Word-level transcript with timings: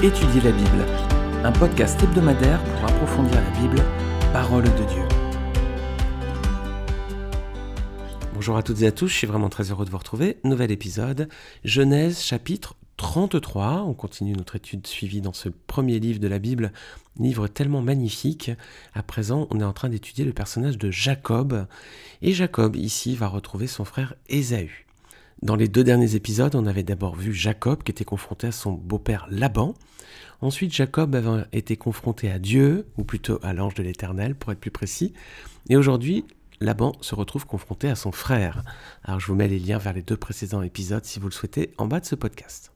Étudier 0.00 0.40
la 0.42 0.52
Bible, 0.52 0.86
un 1.42 1.50
podcast 1.50 2.00
hebdomadaire 2.00 2.62
pour 2.62 2.84
approfondir 2.84 3.34
la 3.34 3.50
Bible, 3.58 3.82
parole 4.32 4.62
de 4.62 4.84
Dieu. 4.84 5.02
Bonjour 8.32 8.56
à 8.56 8.62
toutes 8.62 8.80
et 8.82 8.86
à 8.86 8.92
tous, 8.92 9.08
je 9.08 9.14
suis 9.14 9.26
vraiment 9.26 9.48
très 9.48 9.72
heureux 9.72 9.84
de 9.84 9.90
vous 9.90 9.98
retrouver. 9.98 10.38
Nouvel 10.44 10.70
épisode, 10.70 11.28
Genèse 11.64 12.20
chapitre 12.20 12.76
33. 12.96 13.82
On 13.88 13.92
continue 13.92 14.34
notre 14.34 14.54
étude 14.54 14.86
suivie 14.86 15.20
dans 15.20 15.32
ce 15.32 15.48
premier 15.48 15.98
livre 15.98 16.20
de 16.20 16.28
la 16.28 16.38
Bible, 16.38 16.70
livre 17.18 17.48
tellement 17.48 17.82
magnifique. 17.82 18.52
À 18.94 19.02
présent, 19.02 19.48
on 19.50 19.58
est 19.58 19.64
en 19.64 19.72
train 19.72 19.88
d'étudier 19.88 20.24
le 20.24 20.32
personnage 20.32 20.78
de 20.78 20.92
Jacob. 20.92 21.66
Et 22.22 22.34
Jacob, 22.34 22.76
ici, 22.76 23.16
va 23.16 23.26
retrouver 23.26 23.66
son 23.66 23.84
frère 23.84 24.14
Ésaü. 24.28 24.87
Dans 25.42 25.54
les 25.54 25.68
deux 25.68 25.84
derniers 25.84 26.16
épisodes, 26.16 26.56
on 26.56 26.66
avait 26.66 26.82
d'abord 26.82 27.14
vu 27.14 27.32
Jacob 27.32 27.84
qui 27.84 27.92
était 27.92 28.04
confronté 28.04 28.48
à 28.48 28.52
son 28.52 28.72
beau-père 28.72 29.28
Laban. 29.30 29.74
Ensuite, 30.40 30.74
Jacob 30.74 31.14
avait 31.14 31.44
été 31.52 31.76
confronté 31.76 32.30
à 32.30 32.40
Dieu, 32.40 32.86
ou 32.96 33.04
plutôt 33.04 33.38
à 33.42 33.52
l'ange 33.52 33.74
de 33.74 33.84
l'Éternel, 33.84 34.34
pour 34.34 34.50
être 34.50 34.58
plus 34.58 34.72
précis. 34.72 35.12
Et 35.68 35.76
aujourd'hui, 35.76 36.24
Laban 36.60 36.92
se 37.00 37.14
retrouve 37.14 37.46
confronté 37.46 37.88
à 37.88 37.94
son 37.94 38.10
frère. 38.10 38.64
Alors 39.04 39.20
je 39.20 39.28
vous 39.28 39.36
mets 39.36 39.46
les 39.46 39.60
liens 39.60 39.78
vers 39.78 39.92
les 39.92 40.02
deux 40.02 40.16
précédents 40.16 40.62
épisodes 40.62 41.04
si 41.04 41.20
vous 41.20 41.28
le 41.28 41.32
souhaitez 41.32 41.72
en 41.78 41.86
bas 41.86 42.00
de 42.00 42.06
ce 42.06 42.16
podcast. 42.16 42.72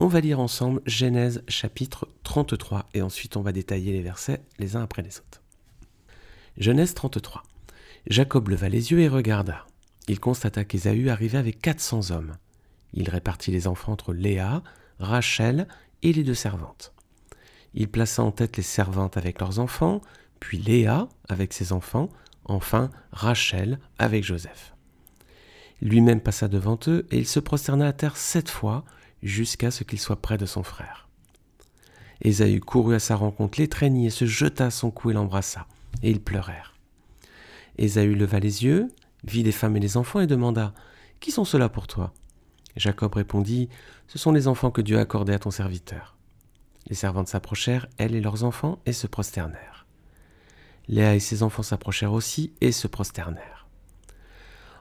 On 0.00 0.08
va 0.08 0.20
lire 0.20 0.40
ensemble 0.40 0.80
Genèse 0.86 1.44
chapitre 1.46 2.08
33 2.24 2.88
et 2.94 3.02
ensuite 3.02 3.36
on 3.36 3.42
va 3.42 3.52
détailler 3.52 3.92
les 3.92 4.02
versets 4.02 4.40
les 4.58 4.74
uns 4.74 4.82
après 4.82 5.02
les 5.02 5.18
autres. 5.18 5.42
Genèse 6.56 6.94
33. 6.94 7.44
Jacob 8.08 8.48
leva 8.48 8.68
les 8.68 8.90
yeux 8.90 9.00
et 9.00 9.08
regarda 9.08 9.66
il 10.10 10.18
constata 10.18 10.64
qu'Ésaü 10.64 11.08
arrivait 11.08 11.38
avec 11.38 11.60
400 11.60 12.10
hommes. 12.10 12.32
Il 12.92 13.08
répartit 13.08 13.52
les 13.52 13.68
enfants 13.68 13.92
entre 13.92 14.12
Léa, 14.12 14.64
Rachel 14.98 15.68
et 16.02 16.12
les 16.12 16.24
deux 16.24 16.34
servantes. 16.34 16.92
Il 17.74 17.88
plaça 17.88 18.24
en 18.24 18.32
tête 18.32 18.56
les 18.56 18.64
servantes 18.64 19.16
avec 19.16 19.38
leurs 19.38 19.60
enfants, 19.60 20.00
puis 20.40 20.58
Léa 20.58 21.08
avec 21.28 21.52
ses 21.52 21.72
enfants, 21.72 22.08
enfin 22.44 22.90
Rachel 23.12 23.78
avec 24.00 24.24
Joseph. 24.24 24.74
Lui-même 25.80 26.20
passa 26.20 26.48
devant 26.48 26.78
eux 26.88 27.06
et 27.12 27.18
il 27.18 27.26
se 27.26 27.38
prosterna 27.38 27.86
à 27.86 27.92
terre 27.92 28.16
sept 28.16 28.48
fois 28.48 28.84
jusqu'à 29.22 29.70
ce 29.70 29.84
qu'il 29.84 30.00
soit 30.00 30.20
près 30.20 30.38
de 30.38 30.46
son 30.46 30.64
frère. 30.64 31.08
Ésaü 32.20 32.58
courut 32.58 32.96
à 32.96 32.98
sa 32.98 33.14
rencontre, 33.14 33.60
l'étreignit 33.60 34.06
et 34.06 34.10
se 34.10 34.24
jeta 34.24 34.66
à 34.66 34.70
son 34.70 34.90
cou 34.90 35.12
et 35.12 35.14
l'embrassa, 35.14 35.68
et 36.02 36.10
ils 36.10 36.20
pleurèrent. 36.20 36.74
Ésaü 37.78 38.16
leva 38.16 38.40
les 38.40 38.64
yeux, 38.64 38.88
vit 39.24 39.42
les 39.42 39.52
femmes 39.52 39.76
et 39.76 39.80
les 39.80 39.96
enfants 39.96 40.20
et 40.20 40.26
demanda 40.26 40.72
Qui 41.20 41.30
sont 41.30 41.44
ceux-là 41.44 41.68
pour 41.68 41.86
toi? 41.86 42.12
Jacob 42.76 43.14
répondit 43.14 43.68
Ce 44.06 44.18
sont 44.18 44.32
les 44.32 44.48
enfants 44.48 44.70
que 44.70 44.80
Dieu 44.80 44.98
a 44.98 45.02
accordés 45.02 45.34
à 45.34 45.38
ton 45.38 45.50
serviteur. 45.50 46.16
Les 46.88 46.94
servantes 46.94 47.28
s'approchèrent, 47.28 47.86
elles 47.98 48.14
et 48.14 48.20
leurs 48.20 48.44
enfants, 48.44 48.78
et 48.86 48.92
se 48.92 49.06
prosternèrent. 49.06 49.86
Léa 50.88 51.14
et 51.14 51.20
ses 51.20 51.42
enfants 51.42 51.62
s'approchèrent 51.62 52.12
aussi 52.12 52.52
et 52.60 52.72
se 52.72 52.88
prosternèrent. 52.88 53.68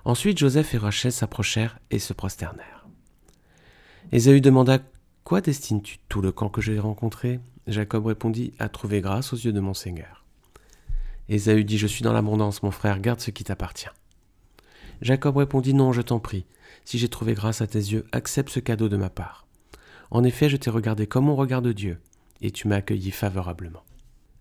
Ensuite 0.06 0.38
Joseph 0.38 0.74
et 0.74 0.78
Rachel 0.78 1.12
s'approchèrent 1.12 1.78
et 1.92 2.00
se 2.00 2.14
prosternèrent. 2.14 2.88
Ésaü 4.12 4.42
demanda 4.42 4.80
Quoi 5.24 5.42
destines-tu 5.42 6.00
tout 6.10 6.22
le 6.22 6.32
camp 6.32 6.50
que 6.50 6.62
j'ai 6.62 6.80
rencontré? 6.80 7.40
Jacob 7.68 8.08
répondit 8.08 8.54
À 8.58 8.70
trouver 8.70 9.02
grâce 9.02 9.34
aux 9.34 9.36
yeux 9.36 9.54
de 9.54 9.60
mon 9.60 9.76
Seigneur. 9.76 10.26
Ésaü 11.28 11.64
dit 11.64 11.78
Je 11.78 11.86
suis 11.86 12.02
dans 12.02 12.14
l'abondance, 12.14 12.64
mon 12.64 12.72
frère, 12.72 13.00
garde 13.00 13.20
ce 13.20 13.30
qui 13.30 13.44
t'appartient. 13.44 13.90
Jacob 15.02 15.38
répondit 15.38 15.74
Non, 15.74 15.92
je 15.92 16.02
t'en 16.02 16.20
prie. 16.20 16.46
Si 16.86 16.98
j'ai 16.98 17.10
trouvé 17.10 17.34
grâce 17.34 17.62
à 17.62 17.68
tes 17.68 17.80
yeux, 17.80 18.06
accepte 18.12 18.50
ce 18.50 18.60
cadeau 18.60 18.90
de 18.90 18.98
ma 18.98 19.10
part. 19.10 19.46
En 20.12 20.24
effet, 20.24 20.50
je 20.50 20.58
t'ai 20.58 20.70
regardé 20.70 21.08
comme 21.08 21.30
on 21.30 21.36
regarde 21.36 21.68
Dieu, 21.70 22.00
et 22.42 22.52
tu 22.52 22.68
m'as 22.68 22.78
accueilli 22.78 23.12
favorablement. 23.12 23.84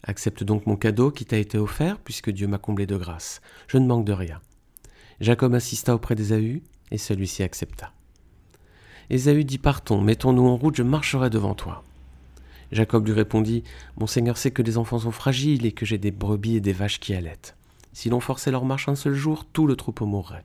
Accepte 0.03 0.45
donc 0.45 0.67
mon 0.67 0.77
cadeau 0.77 1.11
qui 1.11 1.25
t'a 1.25 1.39
été 1.39 1.59
offert, 1.59 1.99
puisque 1.99 2.31
Dieu 2.31 2.47
m'a 2.47 2.59
comblé 2.59 2.87
de 2.87 2.97
grâce. 2.97 3.41
Je 3.67 3.79
ne 3.79 3.87
manque 3.87 4.07
de 4.07 4.13
rien. 4.13 4.41
Jacob 5.21 5.55
insista 5.55 5.95
auprès 5.95 6.15
d'Ésaü, 6.15 6.63
et 6.91 6.99
celui-ci 6.99 7.43
accepta. 7.43 7.93
Ésaü 9.11 9.45
dit 9.45 9.59
Partons, 9.59 10.01
mettons-nous 10.01 10.47
en 10.47 10.57
route, 10.57 10.77
je 10.77 10.83
marcherai 10.83 11.31
devant 11.31 11.55
toi. 11.55 11.85
Jacob 12.73 13.07
lui 13.07 13.15
répondit 13.15 13.65
Mon 13.97 14.07
Seigneur 14.07 14.39
sait 14.39 14.51
que 14.51 14.63
les 14.63 14.79
enfants 14.79 15.01
sont 15.01 15.11
fragiles 15.11 15.67
et 15.67 15.73
que 15.73 15.87
j'ai 15.87 15.99
des 15.99 16.11
brebis 16.11 16.57
et 16.57 16.61
des 16.61 16.73
vaches 16.73 17.01
qui 17.01 17.15
allaitent. 17.15 17.58
Si 17.99 18.11
l'on 18.11 18.21
forçait 18.21 18.53
leur 18.53 18.65
marche 18.65 18.89
un 18.89 18.95
seul 18.95 19.15
jour, 19.15 19.45
tout 19.45 19.67
le 19.67 19.75
troupeau 19.75 20.07
mourrait. 20.07 20.45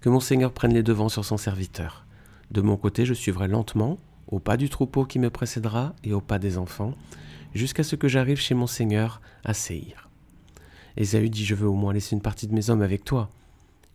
Que 0.00 0.08
mon 0.08 0.20
Seigneur 0.20 0.52
prenne 0.52 0.72
les 0.72 0.84
devants 0.84 1.08
sur 1.08 1.24
son 1.24 1.36
serviteur. 1.36 2.06
De 2.52 2.60
mon 2.60 2.76
côté, 2.76 3.04
je 3.04 3.14
suivrai 3.14 3.48
lentement, 3.48 3.98
au 4.28 4.38
pas 4.38 4.56
du 4.56 4.68
troupeau 4.68 5.04
qui 5.04 5.18
me 5.18 5.28
précédera 5.28 5.92
et 6.04 6.12
au 6.12 6.20
pas 6.20 6.38
des 6.38 6.58
enfants, 6.58 6.94
jusqu'à 7.52 7.82
ce 7.82 7.96
que 7.96 8.06
j'arrive 8.06 8.38
chez 8.38 8.54
mon 8.54 8.68
Seigneur 8.68 9.20
à 9.44 9.54
Séhir. 9.54 10.08
Ésaü 10.96 11.30
dit 11.30 11.44
Je 11.44 11.56
veux 11.56 11.66
au 11.66 11.74
moins 11.74 11.92
laisser 11.92 12.14
une 12.14 12.22
partie 12.22 12.46
de 12.46 12.54
mes 12.54 12.70
hommes 12.70 12.82
avec 12.82 13.02
toi. 13.02 13.28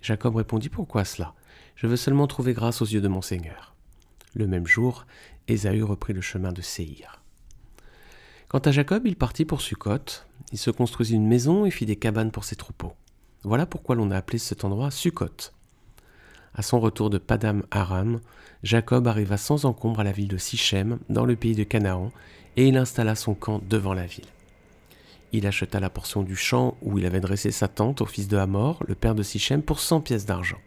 Jacob 0.02 0.36
répondit 0.36 0.68
Pourquoi 0.68 1.06
cela? 1.06 1.36
Je 1.78 1.88
veux 1.88 1.96
seulement 1.96 2.28
trouver 2.28 2.52
grâce 2.52 2.82
aux 2.82 2.86
yeux 2.86 3.00
de 3.00 3.08
mon 3.08 3.22
Seigneur. 3.22 3.76
Le 4.34 4.46
même 4.46 4.68
jour, 4.68 5.06
Ésaü 5.48 5.84
reprit 5.84 6.12
le 6.12 6.20
chemin 6.20 6.52
de 6.52 6.62
Séhir. 6.62 7.22
Quant 8.50 8.60
à 8.60 8.72
Jacob, 8.72 9.06
il 9.06 9.18
partit 9.18 9.44
pour 9.44 9.60
Sukkot. 9.60 10.24
Il 10.54 10.58
se 10.58 10.72
construisit 10.72 11.16
une 11.16 11.28
maison 11.28 11.66
et 11.66 11.72
fit 11.72 11.86
des 11.86 11.98
cabanes 11.98 12.32
pour 12.32 12.46
ses 12.46 12.56
troupeaux. 12.56 12.94
Voilà 13.44 13.66
pourquoi 13.66 13.96
l'on 13.96 14.10
a 14.10 14.16
appelé 14.16 14.38
cet 14.38 14.64
endroit 14.64 14.90
Sukkot. 14.90 15.52
À 16.56 16.62
son 16.62 16.80
retour 16.80 17.10
de 17.10 17.18
Padam 17.18 17.64
Aram, 17.72 18.22
Jacob 18.64 19.06
arriva 19.08 19.36
sans 19.36 19.66
encombre 19.66 20.00
à 20.00 20.06
la 20.06 20.14
ville 20.14 20.30
de 20.30 20.38
Sichem, 20.38 21.00
dans 21.10 21.26
le 21.26 21.36
pays 21.36 21.56
de 21.56 21.66
Canaan, 21.66 22.14
et 22.56 22.70
il 22.70 22.78
installa 22.78 23.16
son 23.16 23.36
camp 23.36 23.62
devant 23.68 23.94
la 23.94 24.06
ville. 24.06 24.26
Il 25.34 25.46
acheta 25.46 25.82
la 25.82 25.90
portion 25.90 26.24
du 26.24 26.38
champ 26.38 26.78
où 26.82 26.98
il 26.98 27.06
avait 27.06 27.20
dressé 27.20 27.52
sa 27.52 27.68
tente 27.68 28.00
au 28.00 28.06
fils 28.06 28.30
de 28.30 28.38
Hamor, 28.38 28.82
le 28.88 28.96
père 28.96 29.14
de 29.14 29.24
Sichem, 29.24 29.62
pour 29.62 29.82
cent 29.82 30.00
pièces 30.00 30.26
d'argent. 30.26 30.62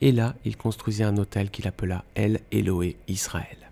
Et 0.00 0.12
là, 0.12 0.34
il 0.46 0.56
construisit 0.56 1.04
un 1.04 1.18
hôtel 1.18 1.50
qu'il 1.50 1.68
appela 1.68 2.06
El 2.14 2.40
Eloé 2.52 2.96
Israël. 3.06 3.71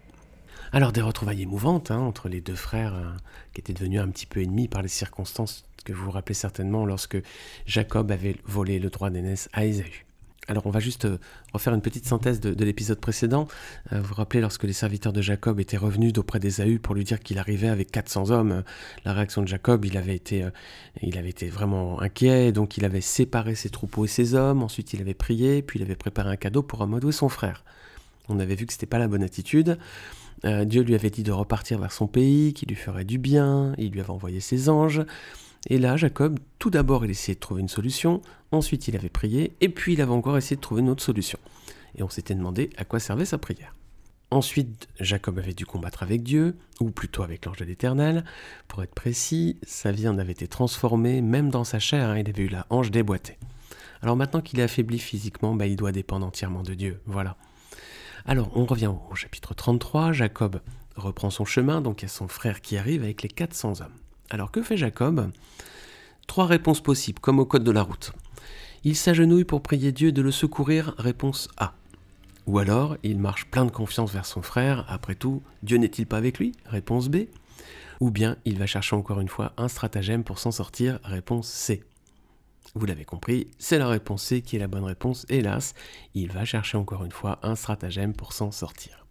Alors 0.72 0.92
des 0.92 1.00
retrouvailles 1.00 1.42
émouvantes 1.42 1.90
hein, 1.90 1.98
entre 1.98 2.28
les 2.28 2.40
deux 2.40 2.54
frères 2.54 2.94
hein, 2.94 3.16
qui 3.52 3.60
étaient 3.60 3.72
devenus 3.72 4.00
un 4.00 4.08
petit 4.08 4.26
peu 4.26 4.40
ennemis 4.40 4.68
par 4.68 4.82
les 4.82 4.88
circonstances 4.88 5.64
que 5.84 5.92
vous 5.92 6.04
vous 6.04 6.10
rappelez 6.12 6.34
certainement 6.34 6.86
lorsque 6.86 7.18
Jacob 7.66 8.12
avait 8.12 8.36
volé 8.44 8.78
le 8.78 8.88
droit 8.88 9.10
d'aînesse 9.10 9.48
à 9.52 9.64
Ésaü. 9.64 10.06
Alors 10.46 10.66
on 10.66 10.70
va 10.70 10.78
juste 10.78 11.06
euh, 11.06 11.18
refaire 11.52 11.74
une 11.74 11.80
petite 11.82 12.06
synthèse 12.06 12.38
de, 12.38 12.64
l'épisode 12.64 13.00
précédent. 13.00 13.48
Euh, 13.92 14.00
vous 14.00 14.08
vous 14.08 14.14
rappelez 14.14 14.40
lorsque 14.40 14.62
les 14.62 14.72
serviteurs 14.72 15.12
de 15.12 15.22
Jacob 15.22 15.58
étaient 15.58 15.76
revenus 15.76 16.12
d'auprès 16.12 16.38
d'Ésaü 16.38 16.78
pour 16.78 16.94
lui 16.94 17.02
dire 17.02 17.18
qu'il 17.18 17.38
arrivait 17.40 17.68
avec 17.68 17.90
400 17.90 18.30
hommes, 18.30 18.52
euh, 18.52 18.62
la 19.04 19.12
réaction 19.12 19.42
de 19.42 19.48
Jacob, 19.48 19.84
il 19.84 19.96
avait 19.96 20.14
été, 20.14 20.48
il 21.02 21.18
avait 21.18 21.30
été 21.30 21.48
vraiment 21.48 22.00
inquiet, 22.00 22.52
donc 22.52 22.76
il 22.76 22.84
avait 22.84 23.00
séparé 23.00 23.56
ses 23.56 23.70
troupeaux 23.70 24.04
et 24.04 24.08
ses 24.08 24.34
hommes, 24.34 24.62
ensuite 24.62 24.92
il 24.92 25.00
avait 25.00 25.14
prié, 25.14 25.62
puis 25.62 25.80
il 25.80 25.82
avait 25.82 25.96
préparé 25.96 26.30
un 26.30 26.36
cadeau 26.36 26.62
pour 26.62 26.82
amadouer 26.82 27.12
son 27.12 27.28
frère? 27.28 27.64
On 28.28 28.38
avait 28.38 28.54
vu 28.54 28.64
que 28.64 28.72
c'était 28.72 28.86
pas 28.86 28.98
la 28.98 29.08
bonne 29.08 29.24
attitude. 29.24 29.76
Euh, 30.44 30.64
Dieu 30.64 30.82
lui 30.82 30.94
avait 30.94 31.10
dit 31.10 31.22
de 31.22 31.32
repartir 31.32 31.78
vers 31.78 31.92
son 31.92 32.06
pays, 32.06 32.52
qu'il 32.52 32.68
lui 32.68 32.76
ferait 32.76 33.04
du 33.04 33.18
bien, 33.18 33.74
il 33.78 33.90
lui 33.90 34.00
avait 34.00 34.10
envoyé 34.10 34.40
ses 34.40 34.68
anges. 34.68 35.02
Et 35.68 35.78
là, 35.78 35.96
Jacob, 35.96 36.38
tout 36.58 36.70
d'abord, 36.70 37.04
il 37.04 37.10
essayait 37.10 37.34
de 37.34 37.40
trouver 37.40 37.60
une 37.60 37.68
solution, 37.68 38.22
ensuite 38.50 38.88
il 38.88 38.96
avait 38.96 39.10
prié, 39.10 39.52
et 39.60 39.68
puis 39.68 39.92
il 39.92 40.00
avait 40.00 40.10
encore 40.10 40.38
essayé 40.38 40.56
de 40.56 40.60
trouver 40.60 40.80
une 40.80 40.88
autre 40.88 41.02
solution. 41.02 41.38
Et 41.96 42.02
on 42.02 42.08
s'était 42.08 42.34
demandé 42.34 42.70
à 42.76 42.84
quoi 42.84 43.00
servait 43.00 43.26
sa 43.26 43.38
prière. 43.38 43.74
Ensuite, 44.30 44.88
Jacob 45.00 45.38
avait 45.38 45.54
dû 45.54 45.66
combattre 45.66 46.04
avec 46.04 46.22
Dieu, 46.22 46.56
ou 46.80 46.90
plutôt 46.90 47.24
avec 47.24 47.44
l'ange 47.44 47.58
de 47.58 47.64
l'Éternel. 47.64 48.24
Pour 48.68 48.82
être 48.82 48.94
précis, 48.94 49.58
sa 49.64 49.90
vie 49.90 50.06
en 50.06 50.18
avait 50.18 50.32
été 50.32 50.46
transformée, 50.46 51.20
même 51.20 51.50
dans 51.50 51.64
sa 51.64 51.80
chair, 51.80 52.08
hein, 52.08 52.18
il 52.18 52.28
avait 52.28 52.44
eu 52.44 52.48
la 52.48 52.64
hanche 52.70 52.92
déboîtée. 52.92 53.38
Alors 54.02 54.16
maintenant 54.16 54.40
qu'il 54.40 54.60
est 54.60 54.62
affaibli 54.62 54.98
physiquement, 54.98 55.54
bah, 55.54 55.66
il 55.66 55.76
doit 55.76 55.92
dépendre 55.92 56.26
entièrement 56.26 56.62
de 56.62 56.74
Dieu. 56.74 57.00
Voilà. 57.06 57.36
Alors, 58.30 58.48
on 58.54 58.64
revient 58.64 58.92
au 59.10 59.16
chapitre 59.16 59.54
33. 59.54 60.12
Jacob 60.12 60.60
reprend 60.94 61.30
son 61.30 61.44
chemin, 61.44 61.80
donc 61.80 62.00
il 62.00 62.04
y 62.04 62.06
a 62.06 62.08
son 62.08 62.28
frère 62.28 62.60
qui 62.60 62.76
arrive 62.76 63.02
avec 63.02 63.22
les 63.22 63.28
400 63.28 63.80
hommes. 63.80 63.96
Alors, 64.30 64.52
que 64.52 64.62
fait 64.62 64.76
Jacob? 64.76 65.32
Trois 66.28 66.46
réponses 66.46 66.80
possibles, 66.80 67.18
comme 67.18 67.40
au 67.40 67.44
code 67.44 67.64
de 67.64 67.72
la 67.72 67.82
route. 67.82 68.12
Il 68.84 68.94
s'agenouille 68.94 69.42
pour 69.42 69.64
prier 69.64 69.90
Dieu 69.90 70.12
de 70.12 70.22
le 70.22 70.30
secourir, 70.30 70.94
réponse 70.96 71.48
A. 71.56 71.74
Ou 72.46 72.60
alors, 72.60 72.96
il 73.02 73.18
marche 73.18 73.46
plein 73.46 73.64
de 73.64 73.72
confiance 73.72 74.12
vers 74.12 74.26
son 74.26 74.42
frère, 74.42 74.84
après 74.88 75.16
tout, 75.16 75.42
Dieu 75.64 75.78
n'est-il 75.78 76.06
pas 76.06 76.18
avec 76.18 76.38
lui? 76.38 76.52
Réponse 76.66 77.08
B. 77.08 77.24
Ou 77.98 78.12
bien, 78.12 78.36
il 78.44 78.60
va 78.60 78.66
chercher 78.66 78.94
encore 78.94 79.18
une 79.18 79.26
fois 79.26 79.54
un 79.56 79.66
stratagème 79.66 80.22
pour 80.22 80.38
s'en 80.38 80.52
sortir, 80.52 81.00
réponse 81.02 81.48
C. 81.48 81.82
Vous 82.74 82.86
l'avez 82.86 83.04
compris, 83.04 83.48
c'est 83.58 83.78
la 83.78 83.88
réponse 83.88 84.22
C 84.22 84.42
qui 84.42 84.56
est 84.56 84.60
la 84.60 84.68
bonne 84.68 84.84
réponse, 84.84 85.26
hélas. 85.28 85.74
Il 86.14 86.30
va 86.32 86.44
chercher 86.44 86.76
encore 86.76 87.04
une 87.04 87.12
fois 87.12 87.38
un 87.42 87.56
stratagème 87.56 88.14
pour 88.14 88.32
s'en 88.32 88.52
sortir. 88.52 89.06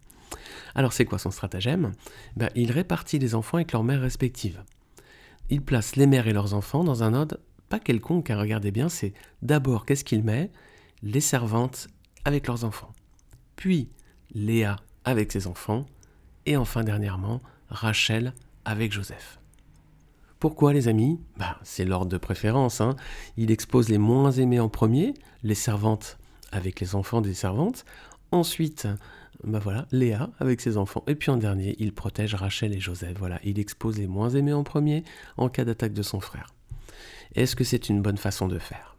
Alors 0.74 0.92
c'est 0.92 1.04
quoi 1.04 1.18
son 1.18 1.30
stratagème? 1.30 1.92
Ben, 2.36 2.50
Il 2.54 2.72
répartit 2.72 3.18
les 3.18 3.34
enfants 3.34 3.58
avec 3.58 3.72
leurs 3.72 3.84
mères 3.84 4.00
respectives. 4.00 4.62
Il 5.50 5.62
place 5.62 5.96
les 5.96 6.06
mères 6.06 6.28
et 6.28 6.32
leurs 6.32 6.54
enfants 6.54 6.84
dans 6.84 7.02
un 7.02 7.12
ordre 7.12 7.38
pas 7.68 7.78
quelconque, 7.78 8.26
car 8.26 8.40
regardez 8.40 8.72
bien, 8.72 8.88
c'est 8.88 9.14
d'abord 9.42 9.86
qu'est-ce 9.86 10.04
qu'il 10.04 10.24
met? 10.24 10.50
Les 11.02 11.20
servantes 11.20 11.88
avec 12.24 12.46
leurs 12.46 12.64
enfants. 12.64 12.92
Puis 13.56 13.88
Léa 14.34 14.76
avec 15.04 15.32
ses 15.32 15.46
enfants, 15.46 15.86
Et 16.46 16.56
enfin, 16.56 16.82
dernièrement, 16.82 17.40
Rachel 17.68 18.34
avec 18.64 18.92
Joseph. 18.92 19.38
Pourquoi 20.40 20.72
les 20.72 20.88
amis 20.88 21.20
bah, 21.36 21.58
C'est 21.62 21.84
l'ordre 21.84 22.10
de 22.10 22.16
préférence. 22.16 22.80
Hein. 22.80 22.96
Il 23.36 23.50
expose 23.50 23.90
les 23.90 23.98
moins 23.98 24.32
aimés 24.32 24.58
en 24.58 24.70
premier, 24.70 25.12
les 25.42 25.54
servantes 25.54 26.18
avec 26.50 26.80
les 26.80 26.94
enfants 26.94 27.20
des 27.20 27.34
servantes. 27.34 27.84
Ensuite, 28.32 28.88
bah 29.44 29.58
voilà, 29.58 29.86
Léa 29.92 30.30
avec 30.38 30.62
ses 30.62 30.78
enfants. 30.78 31.04
Et 31.06 31.14
puis 31.14 31.30
en 31.30 31.36
dernier, 31.36 31.76
il 31.78 31.92
protège 31.92 32.34
Rachel 32.34 32.72
et 32.72 32.80
Joseph. 32.80 33.16
Voilà, 33.18 33.38
il 33.44 33.58
expose 33.58 33.98
les 33.98 34.06
moins 34.06 34.30
aimés 34.30 34.54
en 34.54 34.64
premier 34.64 35.04
en 35.36 35.50
cas 35.50 35.66
d'attaque 35.66 35.92
de 35.92 36.02
son 36.02 36.20
frère. 36.20 36.54
Est-ce 37.34 37.54
que 37.54 37.62
c'est 37.64 37.90
une 37.90 38.00
bonne 38.00 38.16
façon 38.16 38.48
de 38.48 38.58
faire? 38.58 38.96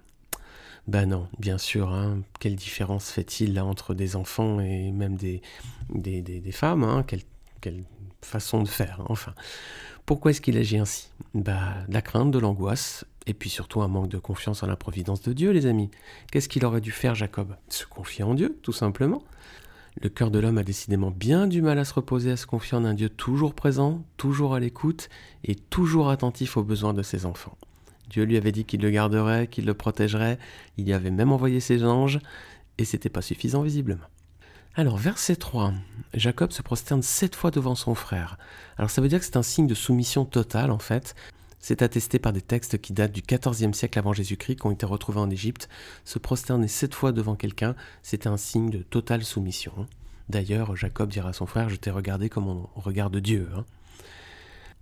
Ben 0.88 1.08
non, 1.08 1.28
bien 1.40 1.58
sûr. 1.58 1.92
Hein. 1.92 2.22
Quelle 2.40 2.56
différence 2.56 3.10
fait-il 3.10 3.56
là 3.56 3.66
entre 3.66 3.96
des 3.96 4.16
enfants 4.16 4.60
et 4.60 4.92
même 4.92 5.16
des, 5.16 5.42
des, 5.90 6.52
femmes 6.52 6.84
hein? 6.84 7.04
Façon 8.26 8.64
de 8.64 8.68
faire, 8.68 9.02
enfin. 9.10 9.34
Pourquoi 10.06 10.32
est-ce 10.32 10.42
qu'il 10.42 10.58
agit 10.58 10.78
ainsi? 10.78 11.12
Bah, 11.34 11.76
la 11.88 12.02
crainte, 12.02 12.32
de 12.32 12.40
l'angoisse, 12.40 13.06
et 13.28 13.34
puis 13.34 13.50
surtout 13.50 13.82
un 13.82 13.88
manque 13.88 14.10
de 14.10 14.18
confiance 14.18 14.64
en 14.64 14.68
la 14.68 14.76
providence 14.76 15.22
de 15.22 15.32
Dieu, 15.32 15.52
les 15.52 15.68
amis. 15.68 15.90
Qu'est-ce 16.32 16.50
qu'il 16.50 16.66
aurait 16.66 16.82
dû 16.82 16.92
faire, 16.92 17.16
Jacob? 17.16 17.56
Se 17.70 17.86
confier 17.86 18.24
en 18.24 18.34
Dieu, 18.34 18.58
tout 18.64 18.74
simplement. 18.74 19.24
Le 20.02 20.10
cœur 20.10 20.32
de 20.32 20.40
l'homme 20.40 20.58
a 20.58 20.64
décidément 20.64 21.12
bien 21.12 21.48
du 21.48 21.62
mal 21.62 21.78
à 21.78 21.86
se 21.86 21.94
reposer, 21.94 22.32
à 22.32 22.38
se 22.38 22.48
confier 22.48 22.78
en 22.78 22.86
un 22.86 22.94
Dieu 22.94 23.10
toujours 23.10 23.54
présent, 23.54 24.04
toujours 24.18 24.56
à 24.56 24.60
l'écoute 24.60 25.10
et 25.44 25.56
toujours 25.56 26.10
attentif 26.10 26.58
aux 26.58 26.64
besoins 26.64 26.94
de 26.94 27.04
ses 27.04 27.26
enfants. 27.26 27.58
Dieu 28.10 28.24
lui 28.24 28.38
avait 28.38 28.52
dit 28.52 28.66
qu'il 28.66 28.82
le 28.82 28.90
garderait, 28.90 29.48
qu'il 29.48 29.66
le 29.66 29.74
protégerait, 29.74 30.40
il 30.78 30.88
y 30.88 30.94
avait 30.94 31.12
même 31.12 31.32
envoyé 31.32 31.60
ses 31.60 31.84
anges, 31.86 32.20
et 32.78 32.86
c'était 32.86 33.10
pas 33.10 33.22
suffisant 33.22 33.62
visiblement. 33.62 34.08
Alors, 34.74 34.96
verset 34.96 35.36
3, 35.36 35.74
Jacob 36.14 36.54
se 36.54 36.62
prosterne 36.62 37.02
sept 37.02 37.36
fois 37.36 37.52
devant 37.52 37.76
son 37.76 37.94
frère. 37.94 38.38
Alors 38.78 38.90
ça 38.90 39.02
veut 39.02 39.10
dire 39.10 39.20
que 39.20 39.26
c'est 39.26 39.36
un 39.36 39.44
signe 39.44 39.68
de 39.68 39.76
soumission 39.76 40.24
totale 40.24 40.72
en 40.72 40.80
fait. 40.80 41.14
C'est 41.60 41.82
attesté 41.82 42.20
par 42.20 42.32
des 42.32 42.42
textes 42.42 42.80
qui 42.80 42.94
datent 42.94 43.12
du 43.12 43.22
XIVe 43.22 43.74
siècle 43.74 44.00
avant 44.00 44.14
Jésus-Christ, 44.14 44.56
qui 44.56 44.66
ont 44.66 44.72
été 44.72 44.86
retrouvés 44.86 45.20
en 45.20 45.30
Égypte. 45.30 45.68
Se 46.06 46.20
prosterner 46.20 46.70
sept 46.70 46.96
fois 46.96 47.12
devant 47.12 47.36
quelqu'un, 47.36 47.76
c'était 48.02 48.30
un 48.30 48.38
signe 48.38 48.70
de 48.70 48.78
totale 48.80 49.26
soumission. 49.26 49.88
D'ailleurs, 50.30 50.74
Jacob 50.78 51.10
dira 51.10 51.30
à 51.30 51.34
son 51.34 51.48
frère, 51.48 51.68
je 51.68 51.76
t'ai 51.76 51.92
regardé 51.92 52.30
comme 52.30 52.48
on 52.48 52.70
regarde 52.76 53.18
Dieu. 53.18 53.50
Hein. 53.54 53.66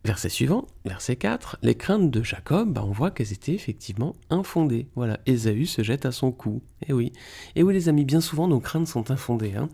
Verset 0.06 0.30
suivant, 0.30 0.66
verset 0.86 1.18
4, 1.18 1.58
les 1.62 1.76
craintes 1.76 2.10
de 2.10 2.24
Jacob, 2.24 2.72
bah, 2.72 2.84
on 2.86 2.92
voit 2.92 3.12
qu'elles 3.12 3.34
étaient 3.34 3.54
effectivement 3.54 4.16
infondées. 4.30 4.88
Voilà, 4.96 5.20
Ésaü 5.26 5.66
se 5.66 5.84
jette 5.84 6.06
à 6.06 6.14
son 6.14 6.32
cou. 6.32 6.62
Eh 6.88 6.94
oui, 6.94 7.12
et 7.56 7.64
oui 7.64 7.74
les 7.74 7.90
amis, 7.90 8.06
bien 8.06 8.22
souvent 8.22 8.48
nos 8.48 8.62
craintes 8.62 8.88
sont 8.88 9.12
infondées. 9.12 9.56
Hein. 9.56 9.68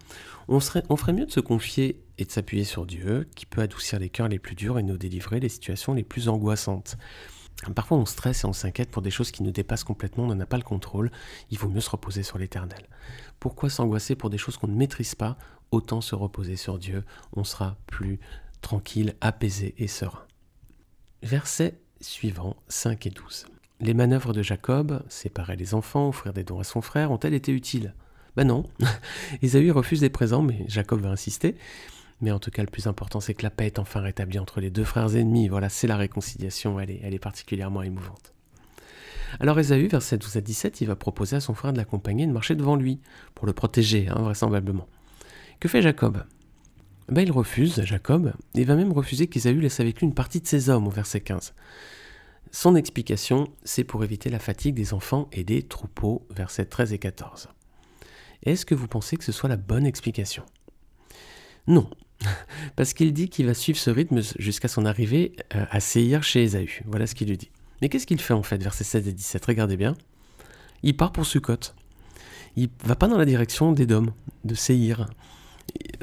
On 0.47 0.59
ferait 0.59 1.13
mieux 1.13 1.27
de 1.27 1.31
se 1.31 1.39
confier 1.39 2.01
et 2.17 2.25
de 2.25 2.31
s'appuyer 2.31 2.63
sur 2.63 2.87
Dieu, 2.87 3.27
qui 3.35 3.45
peut 3.45 3.61
adoucir 3.61 3.99
les 3.99 4.09
cœurs 4.09 4.27
les 4.27 4.39
plus 4.39 4.55
durs 4.55 4.79
et 4.79 4.83
nous 4.83 4.97
délivrer 4.97 5.39
des 5.39 5.49
situations 5.49 5.93
les 5.93 6.03
plus 6.03 6.27
angoissantes. 6.27 6.97
Parfois 7.73 7.97
on 7.97 8.05
stresse 8.05 8.43
et 8.43 8.47
on 8.47 8.53
s'inquiète 8.53 8.91
pour 8.91 9.01
des 9.01 9.11
choses 9.11 9.31
qui 9.31 9.43
nous 9.43 9.51
dépassent 9.51 9.85
complètement, 9.85 10.25
on 10.25 10.27
n'en 10.27 10.39
a 10.41 10.45
pas 10.45 10.57
le 10.57 10.63
contrôle, 10.63 11.09
il 11.51 11.57
vaut 11.57 11.69
mieux 11.69 11.81
se 11.81 11.89
reposer 11.89 12.21
sur 12.21 12.37
l'Éternel. 12.37 12.85
Pourquoi 13.39 13.69
s'angoisser 13.69 14.15
pour 14.15 14.29
des 14.29 14.37
choses 14.37 14.57
qu'on 14.57 14.67
ne 14.67 14.75
maîtrise 14.75 15.15
pas? 15.15 15.37
Autant 15.71 16.01
se 16.01 16.15
reposer 16.15 16.57
sur 16.57 16.77
Dieu, 16.77 17.03
on 17.33 17.43
sera 17.43 17.77
plus 17.87 18.19
tranquille, 18.65 19.13
apaisé 19.21 19.75
et 19.77 19.85
serein. 19.85 20.25
Versets 21.21 21.79
suivants 22.01 22.55
5 22.67 23.05
et 23.05 23.11
12. 23.11 23.45
Les 23.79 23.93
manœuvres 23.93 24.33
de 24.33 24.41
Jacob, 24.41 25.03
séparer 25.07 25.55
les 25.55 25.75
enfants, 25.75 26.09
offrir 26.09 26.33
des 26.33 26.43
dons 26.43 26.59
à 26.59 26.63
son 26.63 26.81
frère, 26.81 27.11
ont-elles 27.11 27.35
été 27.35 27.51
utiles? 27.51 27.93
Ben 28.35 28.47
non. 28.47 28.63
Ésaü 29.43 29.69
refuse 29.69 29.99
des 29.99 30.09
présents, 30.09 30.41
mais 30.41 30.65
Jacob 30.67 31.01
va 31.01 31.09
insister. 31.09 31.55
Mais 32.21 32.31
en 32.31 32.39
tout 32.39 32.49
cas, 32.49 32.63
le 32.63 32.71
plus 32.71 32.87
important, 32.87 33.19
c'est 33.19 33.35
que 33.35 33.43
la 33.43 33.51
paix 33.51 33.67
est 33.67 33.77
enfin 33.77 34.01
rétablie 34.01 34.39
entre 34.39 34.61
les 34.61 34.71
deux 34.71 34.83
frères 34.83 35.15
ennemis. 35.15 35.47
Voilà, 35.47 35.69
c'est 35.69 35.85
la 35.85 35.97
réconciliation, 35.97 36.79
elle 36.79 36.89
est, 36.89 37.19
particulièrement 37.19 37.83
émouvante. 37.83 38.33
Alors 39.39 39.59
Ésaü, 39.59 39.87
verset 39.89 40.17
12 40.17 40.37
à 40.37 40.41
17, 40.41 40.81
il 40.81 40.87
va 40.87 40.95
proposer 40.95 41.35
à 41.35 41.39
son 41.39 41.53
frère 41.53 41.71
de 41.71 41.77
l'accompagner 41.77 42.23
et 42.23 42.27
de 42.27 42.31
marcher 42.31 42.55
devant 42.55 42.77
lui, 42.77 42.99
pour 43.35 43.45
le 43.45 43.53
protéger, 43.53 44.07
hein, 44.09 44.23
vraisemblablement. 44.23 44.87
Que 45.59 45.67
fait 45.67 45.83
Jacob? 45.83 46.23
Ben, 47.09 47.21
il 47.21 47.31
refuse, 47.31 47.83
Jacob, 47.83 48.33
et 48.55 48.63
va 48.63 48.75
même 48.75 48.91
refuser 48.91 49.27
qu'Ésaü 49.27 49.59
laisse 49.59 49.79
avec 49.79 49.99
lui 49.99 50.07
une 50.07 50.15
partie 50.15 50.41
de 50.41 50.47
ses 50.47 50.69
hommes 50.69 50.87
au 50.87 50.91
verset 50.91 51.21
15. 51.21 51.53
Son 52.51 52.75
explication, 52.75 53.47
c'est 53.63 53.83
pour 53.83 54.03
éviter 54.03 54.29
la 54.29 54.39
fatigue 54.39 54.75
des 54.75 54.93
enfants 54.93 55.27
et 55.31 55.43
des 55.43 55.61
troupeaux, 55.61 56.25
versets 56.29 56.65
13 56.65 56.93
et 56.93 56.99
14. 56.99 57.49
Est-ce 58.43 58.65
que 58.65 58.75
vous 58.75 58.87
pensez 58.87 59.17
que 59.17 59.23
ce 59.23 59.31
soit 59.31 59.49
la 59.49 59.57
bonne 59.57 59.85
explication? 59.85 60.43
Non, 61.67 61.89
parce 62.75 62.93
qu'il 62.93 63.13
dit 63.13 63.29
qu'il 63.29 63.45
va 63.45 63.53
suivre 63.53 63.77
ce 63.77 63.89
rythme 63.89 64.21
jusqu'à 64.39 64.67
son 64.67 64.85
arrivée 64.85 65.35
euh, 65.53 65.65
à 65.69 65.79
Séhir 65.79 66.23
chez 66.23 66.43
Ésaü. 66.43 66.81
Voilà 66.85 67.07
ce 67.07 67.13
qu'il 67.13 67.27
lui 67.27 67.37
dit. 67.37 67.51
Mais 67.81 67.89
qu'est-ce 67.89 68.07
qu'il 68.07 68.21
fait 68.21 68.33
en 68.33 68.43
fait, 68.43 68.61
versets 68.61 68.83
16 68.83 69.07
et 69.07 69.13
17 69.13 69.45
Regardez 69.45 69.77
bien. 69.77 69.95
Il 70.81 70.95
part 70.95 71.11
pour 71.11 71.25
Sukkot. 71.25 71.73
Il 72.55 72.69
va 72.83 72.95
pas 72.95 73.07
dans 73.07 73.17
la 73.17 73.25
direction 73.25 73.73
d'Édom, 73.73 74.07
de 74.43 74.55
Séhir 74.55 75.07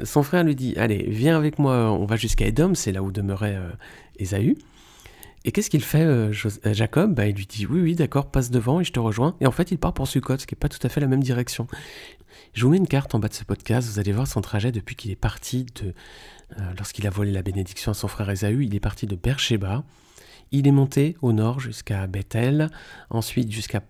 son 0.03 0.23
frère 0.23 0.43
lui 0.43 0.55
dit 0.55 0.73
Allez, 0.77 1.05
viens 1.07 1.37
avec 1.37 1.59
moi, 1.59 1.91
on 1.91 2.05
va 2.05 2.15
jusqu'à 2.15 2.45
Edom, 2.45 2.75
c'est 2.75 2.91
là 2.91 3.03
où 3.03 3.11
demeurait 3.11 3.55
euh, 3.55 3.69
Ésaü. 4.17 4.57
Et 5.45 5.51
qu'est-ce 5.51 5.69
qu'il 5.69 5.83
fait, 5.83 6.03
euh, 6.03 6.31
euh, 6.65 6.73
Jacob? 6.73 7.13
Bah, 7.13 7.27
Il 7.27 7.35
lui 7.35 7.45
dit 7.45 7.65
Oui, 7.65 7.81
oui, 7.81 7.95
d'accord, 7.95 8.31
passe 8.31 8.49
devant 8.49 8.79
et 8.79 8.83
je 8.83 8.91
te 8.91 8.99
rejoins. 8.99 9.35
Et 9.41 9.47
en 9.47 9.51
fait, 9.51 9.71
il 9.71 9.77
part 9.77 9.93
pour 9.93 10.07
Sukkot, 10.07 10.37
ce 10.37 10.45
qui 10.45 10.55
n'est 10.55 10.59
pas 10.59 10.69
tout 10.69 10.85
à 10.85 10.89
fait 10.89 11.01
la 11.01 11.07
même 11.07 11.23
direction. 11.23 11.67
Je 12.53 12.63
vous 12.63 12.71
mets 12.71 12.77
une 12.77 12.87
carte 12.87 13.13
en 13.15 13.19
bas 13.19 13.27
de 13.27 13.33
ce 13.33 13.43
podcast, 13.43 13.87
vous 13.89 13.99
allez 13.99 14.11
voir 14.11 14.27
son 14.27 14.41
trajet 14.41 14.71
depuis 14.71 14.95
qu'il 14.95 15.11
est 15.11 15.15
parti 15.15 15.65
de. 15.81 15.93
Lorsqu'il 16.77 17.07
a 17.07 17.09
volé 17.09 17.31
la 17.31 17.41
bénédiction 17.41 17.91
à 17.91 17.95
son 17.95 18.07
frère 18.07 18.29
Ésaü, 18.29 18.63
il 18.63 18.75
est 18.75 18.79
parti 18.79 19.07
de 19.07 19.15
Beersheba. 19.15 19.83
Il 20.55 20.67
est 20.67 20.71
monté 20.71 21.17
au 21.23 21.33
nord 21.33 21.59
jusqu'à 21.59 22.05
Bethel, 22.05 22.69
ensuite 23.09 23.51
jusqu'à 23.51 23.81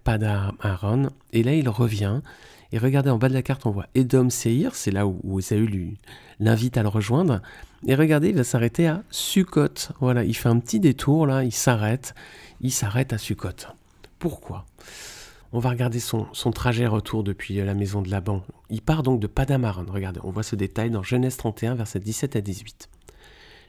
Aaron, 0.62 1.10
et 1.34 1.44
là 1.44 1.54
il 1.54 1.68
revient. 1.68 2.22
Et 2.72 2.78
regardez 2.78 3.10
en 3.10 3.18
bas 3.18 3.28
de 3.28 3.34
la 3.34 3.42
carte, 3.42 3.66
on 3.66 3.72
voit 3.72 3.88
Edom 3.96 4.30
Seir, 4.30 4.74
c'est 4.74 4.90
là 4.90 5.06
où, 5.06 5.20
où 5.24 5.40
Esaü 5.40 5.98
l'invite 6.40 6.78
à 6.78 6.82
le 6.82 6.88
rejoindre. 6.88 7.42
Et 7.86 7.96
regardez, 7.96 8.30
il 8.30 8.36
va 8.36 8.46
s'arrêter 8.46 8.88
à 8.88 9.04
Sukkot. 9.12 9.92
Voilà, 10.00 10.24
il 10.24 10.34
fait 10.34 10.48
un 10.48 10.58
petit 10.60 10.80
détour 10.80 11.28
là, 11.28 11.44
il 11.44 11.52
s'arrête. 11.52 12.16
Il 12.62 12.72
s'arrête 12.72 13.12
à 13.12 13.18
Sukkot. 13.18 13.68
Pourquoi? 14.18 14.66
On 15.52 15.60
va 15.60 15.70
regarder 15.70 16.00
son, 16.00 16.26
trajet 16.56 16.88
retour 16.88 17.26
depuis 17.26 17.58
la 17.58 17.74
maison 17.74 18.02
de 18.02 18.10
Laban. 18.10 18.42
Il 18.70 18.82
part 18.82 19.04
donc 19.04 19.20
de 19.20 19.28
Padamaran. 19.28 19.86
Regardez, 19.88 20.22
on 20.24 20.32
voit 20.32 20.44
ce 20.44 20.56
détail 20.56 20.90
dans 20.92 21.04
Genèse 21.04 21.36
31, 21.36 21.76
versets 21.76 22.00
17 22.00 22.38
à 22.38 22.42
18. 22.42 22.90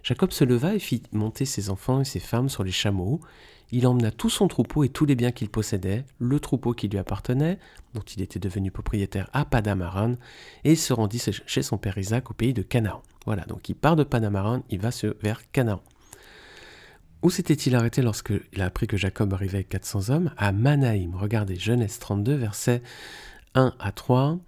Jacob 0.04 0.32
se 0.32 0.44
leva 0.44 0.74
et 0.74 0.78
fit 0.78 1.02
monter 1.12 1.46
ses 1.46 1.70
enfants 1.70 2.02
et 2.02 2.04
ses 2.04 2.20
femmes 2.20 2.50
sur 2.50 2.62
les 2.62 2.70
chameaux. 2.70 3.20
Il 3.72 3.86
emmena 3.86 4.10
tout 4.10 4.28
son 4.28 4.48
troupeau 4.48 4.84
et 4.84 4.90
tous 4.90 5.06
les 5.06 5.16
biens 5.16 5.32
qu'il 5.32 5.48
possédait, 5.48 6.04
le 6.18 6.38
troupeau 6.38 6.74
qui 6.74 6.88
lui 6.88 6.98
appartenait, 6.98 7.58
dont 7.94 8.02
il 8.02 8.20
était 8.20 8.38
devenu 8.38 8.70
propriétaire 8.70 9.30
à 9.32 9.46
Padamaran, 9.46 10.16
et 10.62 10.76
se 10.76 10.92
rendit 10.92 11.22
chez 11.46 11.62
son 11.62 11.78
père 11.78 11.96
Isaac 11.96 12.30
au 12.30 12.34
pays 12.34 12.52
de 12.52 12.60
Canaan. 12.60 13.02
Voilà, 13.24 13.46
donc 13.46 13.70
il 13.70 13.74
part 13.74 13.96
de 13.96 14.04
Padamaran, 14.04 14.62
il 14.68 14.78
va 14.78 14.90
vers 15.22 15.50
Canaan. 15.50 15.80
Où 17.22 17.30
s'était-il 17.30 17.74
arrêté 17.74 18.02
lorsqu'il 18.02 18.60
a 18.60 18.66
appris 18.66 18.86
que 18.86 18.98
Jacob 18.98 19.32
arrivait 19.32 19.56
avec 19.56 19.70
400 19.70 20.10
hommes? 20.10 20.34
À 20.36 20.52
Manaïm. 20.52 21.14
Regardez, 21.14 21.56
Genèse 21.56 21.98
32, 21.98 22.34
versets 22.34 22.82
1 23.54 23.72
à 23.78 23.92
3. 23.92 24.38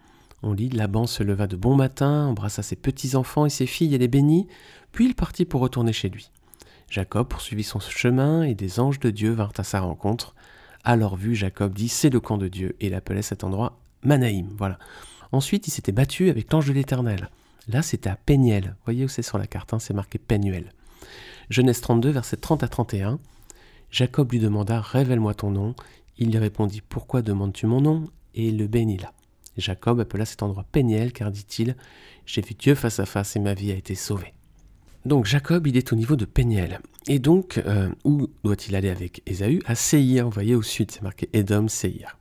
On 0.47 0.53
lit 0.53 0.69
Laban 0.69 1.09
se 1.09 1.25
leva 1.25 1.49
de 1.49 1.57
bon 1.57 1.75
matin, 1.75 2.27
embrassa 2.27 2.63
ses 2.63 2.77
petits-enfants 2.77 3.47
et 3.47 3.51
ses 3.51 3.67
filles 3.67 3.97
et 3.97 3.99
les 3.99 4.07
bénit, 4.07 4.47
puis 4.93 5.07
il 5.07 5.17
partit 5.17 5.45
pour 5.45 5.61
retourner 5.61 5.93
chez 5.93 6.09
lui. 6.09 6.31
Jacob 6.89 7.27
poursuivit 7.27 7.65
son 7.65 7.81
chemin 7.81 8.45
et 8.45 8.55
des 8.55 8.79
anges 8.79 9.01
de 9.01 9.11
Dieu 9.11 9.33
vinrent 9.33 9.59
à 9.59 9.65
sa 9.65 9.81
rencontre. 9.81 10.37
Alors 10.85 11.17
vu, 11.17 11.35
Jacob 11.35 11.75
dit 11.75 11.89
C'est 11.89 12.11
le 12.11 12.21
camp 12.21 12.39
de 12.39 12.47
Dieu 12.47 12.77
et 12.79 12.87
il 12.87 12.95
appelait 12.95 13.23
cet 13.23 13.43
endroit 13.43 13.81
Manaïm. 14.05 14.55
Voilà. 14.57 14.79
Ensuite, 15.33 15.67
il 15.67 15.73
s'était 15.73 15.91
battu 15.91 16.31
avec 16.31 16.53
l'ange 16.53 16.69
de 16.69 16.75
l'Éternel. 16.75 17.29
Là, 17.67 17.83
c'était 17.83 18.11
à 18.11 18.15
Péniel. 18.15 18.77
Voyez 18.85 19.05
où 19.05 19.09
c'est 19.09 19.23
sur 19.23 19.39
la 19.39 19.49
carte, 19.49 19.75
hein, 19.75 19.81
c'est 19.81 19.95
marqué 19.95 20.21
Pénuel. 20.21 20.73
Genèse 21.51 21.81
32, 21.81 22.11
versets 22.11 22.37
30 22.37 22.63
à 22.63 22.69
31. 22.69 23.19
Jacob 23.91 24.31
lui 24.31 24.39
demanda 24.39 24.81
Révèle-moi 24.81 25.35
ton 25.35 25.51
nom. 25.51 25.75
Il 26.19 26.31
lui 26.31 26.39
répondit 26.39 26.83
Pourquoi 26.89 27.23
demandes-tu 27.23 27.67
mon 27.67 27.81
nom? 27.81 28.05
Et 28.37 28.47
il 28.47 28.59
le 28.59 28.69
bénit 28.69 28.99
là. 28.99 29.13
Jacob 29.57 30.01
appela 30.01 30.25
cet 30.25 30.43
endroit 30.43 30.65
Péniel, 30.71 31.13
car 31.13 31.31
dit-il 31.31 31.77
J'ai 32.27 32.43
vu 32.43 32.55
Dieu 32.55 32.75
face 32.75 33.01
à 33.01 33.07
face 33.07 33.37
et 33.37 33.41
ma 33.41 33.55
vie 33.55 33.73
a 33.73 33.75
été 33.75 33.95
sauvée. 33.95 34.35
Donc 35.05 35.25
Jacob, 35.25 35.67
il 35.67 35.77
est 35.77 35.93
au 35.93 35.97
niveau 35.97 36.17
de 36.17 36.25
Péniel. 36.25 36.81
Et 37.07 37.21
donc, 37.21 37.59
euh, 37.59 37.89
où 38.05 38.27
doit-il 38.43 38.75
aller 38.75 38.91
avec 38.91 39.23
Ésaü? 39.27 39.61
À 39.67 39.77
Seir, 39.77 40.25
vous 40.25 40.33
voyez, 40.33 40.57
au 40.57 40.63
sud, 40.63 40.91
c'est 40.91 41.03
marqué 41.03 41.29
Edom, 41.33 41.69
Seir. 41.69 42.19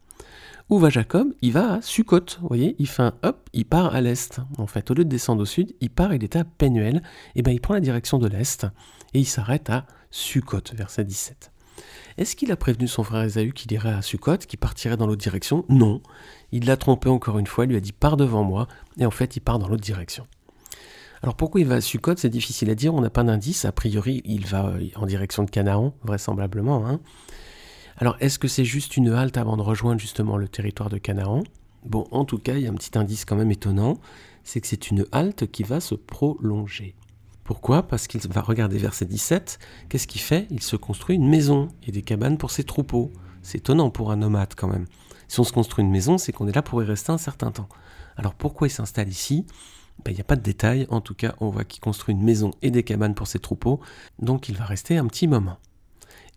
Où 0.70 0.80
va 0.80 0.90
Jacob? 0.90 1.34
Il 1.42 1.52
va 1.52 1.74
à 1.76 1.82
Sukkot, 1.82 2.26
vous 2.42 2.48
voyez, 2.48 2.76
il 2.80 2.88
fait 2.88 3.04
un 3.04 3.14
hop, 3.24 3.50
il 3.54 3.66
part 3.66 3.94
à 3.94 4.02
l'est. 4.02 4.40
En 4.58 4.68
fait, 4.68 4.90
au 4.90 4.94
lieu 4.94 5.04
de 5.04 5.10
descendre 5.10 5.42
au 5.42 5.46
sud, 5.46 5.76
il 5.82 5.90
part, 5.90 6.14
il 6.14 6.24
est 6.24 6.36
à 6.36 6.44
Pénuel, 6.44 7.04
et 7.36 7.42
bien 7.42 7.54
il 7.54 7.62
prend 7.62 7.74
la 7.74 7.80
direction 7.80 8.18
de 8.18 8.28
l'est, 8.28 8.66
et 9.14 9.20
il 9.20 9.26
s'arrête 9.26 9.70
à 9.70 9.86
Sukkot, 10.12 10.62
verset 10.74 11.04
17. 11.04 11.52
Est-ce 12.18 12.36
qu'il 12.36 12.52
a 12.52 12.56
prévenu 12.56 12.88
son 12.88 13.04
frère 13.04 13.24
Ésaü 13.24 13.52
qu'il 13.52 13.72
irait 13.72 13.94
à 13.94 14.02
Sukkot, 14.02 14.38
qu'il 14.38 14.60
partirait 14.60 14.98
dans 14.98 15.08
l'autre 15.08 15.22
direction? 15.22 15.66
Non. 15.70 16.02
Il 16.52 16.66
l'a 16.66 16.78
trompé 16.78 17.10
encore 17.10 17.40
une 17.40 17.48
fois, 17.48 17.66
il 17.66 17.70
lui 17.70 17.78
a 17.78 17.82
dit 17.82 17.92
pars 17.92 18.18
devant 18.18 18.44
moi, 18.44 18.68
et 18.98 19.06
en 19.06 19.12
fait 19.12 19.36
il 19.36 19.42
part 19.42 19.60
dans 19.60 19.68
l'autre 19.68 19.84
direction. 19.84 20.26
Alors 21.22 21.36
pourquoi 21.36 21.62
il 21.62 21.68
va 21.68 21.76
à 21.76 21.82
Sukkot? 21.82 22.18
C'est 22.18 22.30
difficile 22.30 22.70
à 22.70 22.76
dire, 22.76 22.94
on 22.94 23.02
n'a 23.02 23.10
pas 23.10 23.24
d'indice. 23.24 23.66
A 23.66 23.72
priori, 23.72 24.22
il 24.26 24.46
va 24.46 24.68
euh, 24.68 24.88
en 24.96 25.06
direction 25.06 25.44
de 25.44 25.50
Canaan, 25.50 25.94
vraisemblablement. 26.04 26.88
Hein. 26.88 27.00
Alors 27.98 28.18
est-ce 28.20 28.38
que 28.38 28.48
c'est 28.48 28.66
juste 28.66 28.98
une 28.98 29.10
halte 29.10 29.38
avant 29.38 29.58
de 29.58 29.62
rejoindre 29.62 30.00
justement 30.00 30.38
le 30.38 30.48
territoire 30.48 30.90
de 30.90 30.98
Canaan 30.98 31.44
Bon, 31.84 32.08
en 32.12 32.26
tout 32.26 32.40
cas, 32.40 32.56
il 32.56 32.62
y 32.62 32.68
a 32.68 32.72
un 32.72 32.76
petit 32.76 32.98
indice 32.98 33.26
quand 33.26 33.36
même 33.36 33.52
étonnant, 33.52 33.98
c'est 34.44 34.60
que 34.60 34.68
c'est 34.68 34.90
une 34.90 35.06
halte 35.12 35.52
qui 35.52 35.64
va 35.64 35.80
se 35.80 35.96
prolonger. 35.96 36.96
Pourquoi? 37.46 37.88
Parce 37.88 38.08
qu'il 38.08 38.20
va 38.28 38.42
regarder 38.42 38.80
verset 38.80 39.06
17, 39.06 39.60
qu'est-ce 39.88 40.08
qu'il 40.08 40.20
fait? 40.20 40.48
Il 40.50 40.64
se 40.64 40.76
construit 40.76 41.16
une 41.16 41.30
maison 41.30 41.70
et 41.84 41.92
des 41.92 42.02
cabanes 42.02 42.40
pour 42.40 42.50
ses 42.50 42.64
troupeaux. 42.64 43.14
C'est 43.44 43.60
étonnant 43.60 43.92
pour 43.92 44.12
un 44.12 44.16
nomade 44.16 44.56
quand 44.58 44.68
même. 44.68 44.88
Si 45.28 45.40
on 45.40 45.44
se 45.44 45.54
construit 45.54 45.86
une 45.86 45.92
maison, 45.92 46.18
c'est 46.18 46.32
qu'on 46.32 46.48
est 46.48 46.56
là 46.56 46.64
pour 46.64 46.82
y 46.82 46.86
rester 46.86 47.12
un 47.12 47.20
certain 47.20 47.52
temps. 47.52 47.70
Alors 48.18 48.34
pourquoi 48.34 48.68
il 48.68 48.72
s'installe 48.72 49.10
ici? 49.10 49.46
Ben, 50.04 50.12
Il 50.12 50.16
n'y 50.16 50.22
a 50.22 50.26
pas 50.26 50.36
de 50.36 50.42
détails, 50.42 50.88
en 50.90 51.02
tout 51.02 51.14
cas 51.14 51.36
on 51.40 51.50
voit 51.50 51.66
qu'il 51.66 51.82
construit 51.82 52.16
une 52.16 52.24
maison 52.24 52.52
et 52.64 52.72
des 52.72 52.82
cabanes 52.82 53.14
pour 53.14 53.28
ses 53.28 53.40
troupeaux, 53.40 53.80
donc 54.20 54.50
il 54.50 54.58
va 54.58 54.66
rester 54.66 54.98
un 54.98 55.06
petit 55.06 55.28
moment. 55.28 55.60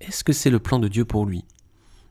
Est-ce 0.00 0.24
que 0.24 0.34
c'est 0.34 0.50
le 0.50 0.58
plan 0.58 0.78
de 0.78 0.88
Dieu 0.88 1.06
pour 1.06 1.24
lui? 1.24 1.44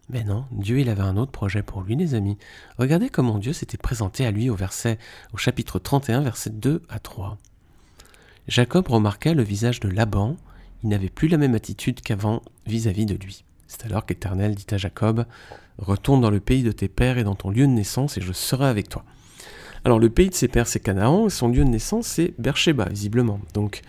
Mais 0.09 0.23
non, 0.23 0.45
Dieu 0.51 0.79
il 0.79 0.89
avait 0.89 1.01
un 1.01 1.17
autre 1.17 1.31
projet 1.31 1.61
pour 1.61 1.81
lui, 1.81 1.95
les 1.95 2.15
amis. 2.15 2.37
Regardez 2.79 3.09
comment 3.09 3.37
Dieu 3.37 3.53
s'était 3.53 3.77
présenté 3.77 4.25
à 4.25 4.31
lui 4.31 4.49
au 4.49 4.55
verset, 4.55 4.97
au 5.33 5.37
chapitre 5.37 5.77
31, 5.77 6.21
verset 6.21 6.49
2 6.49 6.81
à 6.89 6.99
3. 6.99 7.37
Jacob 8.47 8.87
remarqua 8.87 9.33
le 9.33 9.43
visage 9.43 9.81
de 9.81 9.89
Laban, 9.89 10.37
il 10.83 10.89
n'avait 10.89 11.09
plus 11.09 11.27
la 11.27 11.37
même 11.37 11.55
attitude 11.55 11.99
qu'avant 12.01 12.41
vis-à-vis 12.65 13.05
de 13.05 13.15
lui. 13.15 13.43
C'est 13.67 13.85
alors 13.85 14.05
qu'Éternel 14.05 14.55
dit 14.55 14.65
à 14.71 14.77
Jacob, 14.77 15.25
Retourne 15.77 16.21
dans 16.21 16.31
le 16.31 16.39
pays 16.39 16.63
de 16.63 16.71
tes 16.71 16.87
pères 16.87 17.17
et 17.17 17.23
dans 17.23 17.35
ton 17.35 17.51
lieu 17.51 17.67
de 17.67 17.71
naissance, 17.71 18.17
et 18.17 18.21
je 18.21 18.33
serai 18.33 18.65
avec 18.65 18.89
toi. 18.89 19.03
Alors 19.85 19.99
le 19.99 20.09
pays 20.09 20.29
de 20.29 20.33
ses 20.33 20.47
pères 20.47 20.67
c'est 20.67 20.79
Canaan, 20.79 21.27
et 21.27 21.29
son 21.29 21.49
lieu 21.49 21.63
de 21.63 21.69
naissance 21.69 22.07
c'est 22.07 22.33
Beersheba, 22.39 22.85
visiblement. 22.85 23.39
Donc 23.53 23.81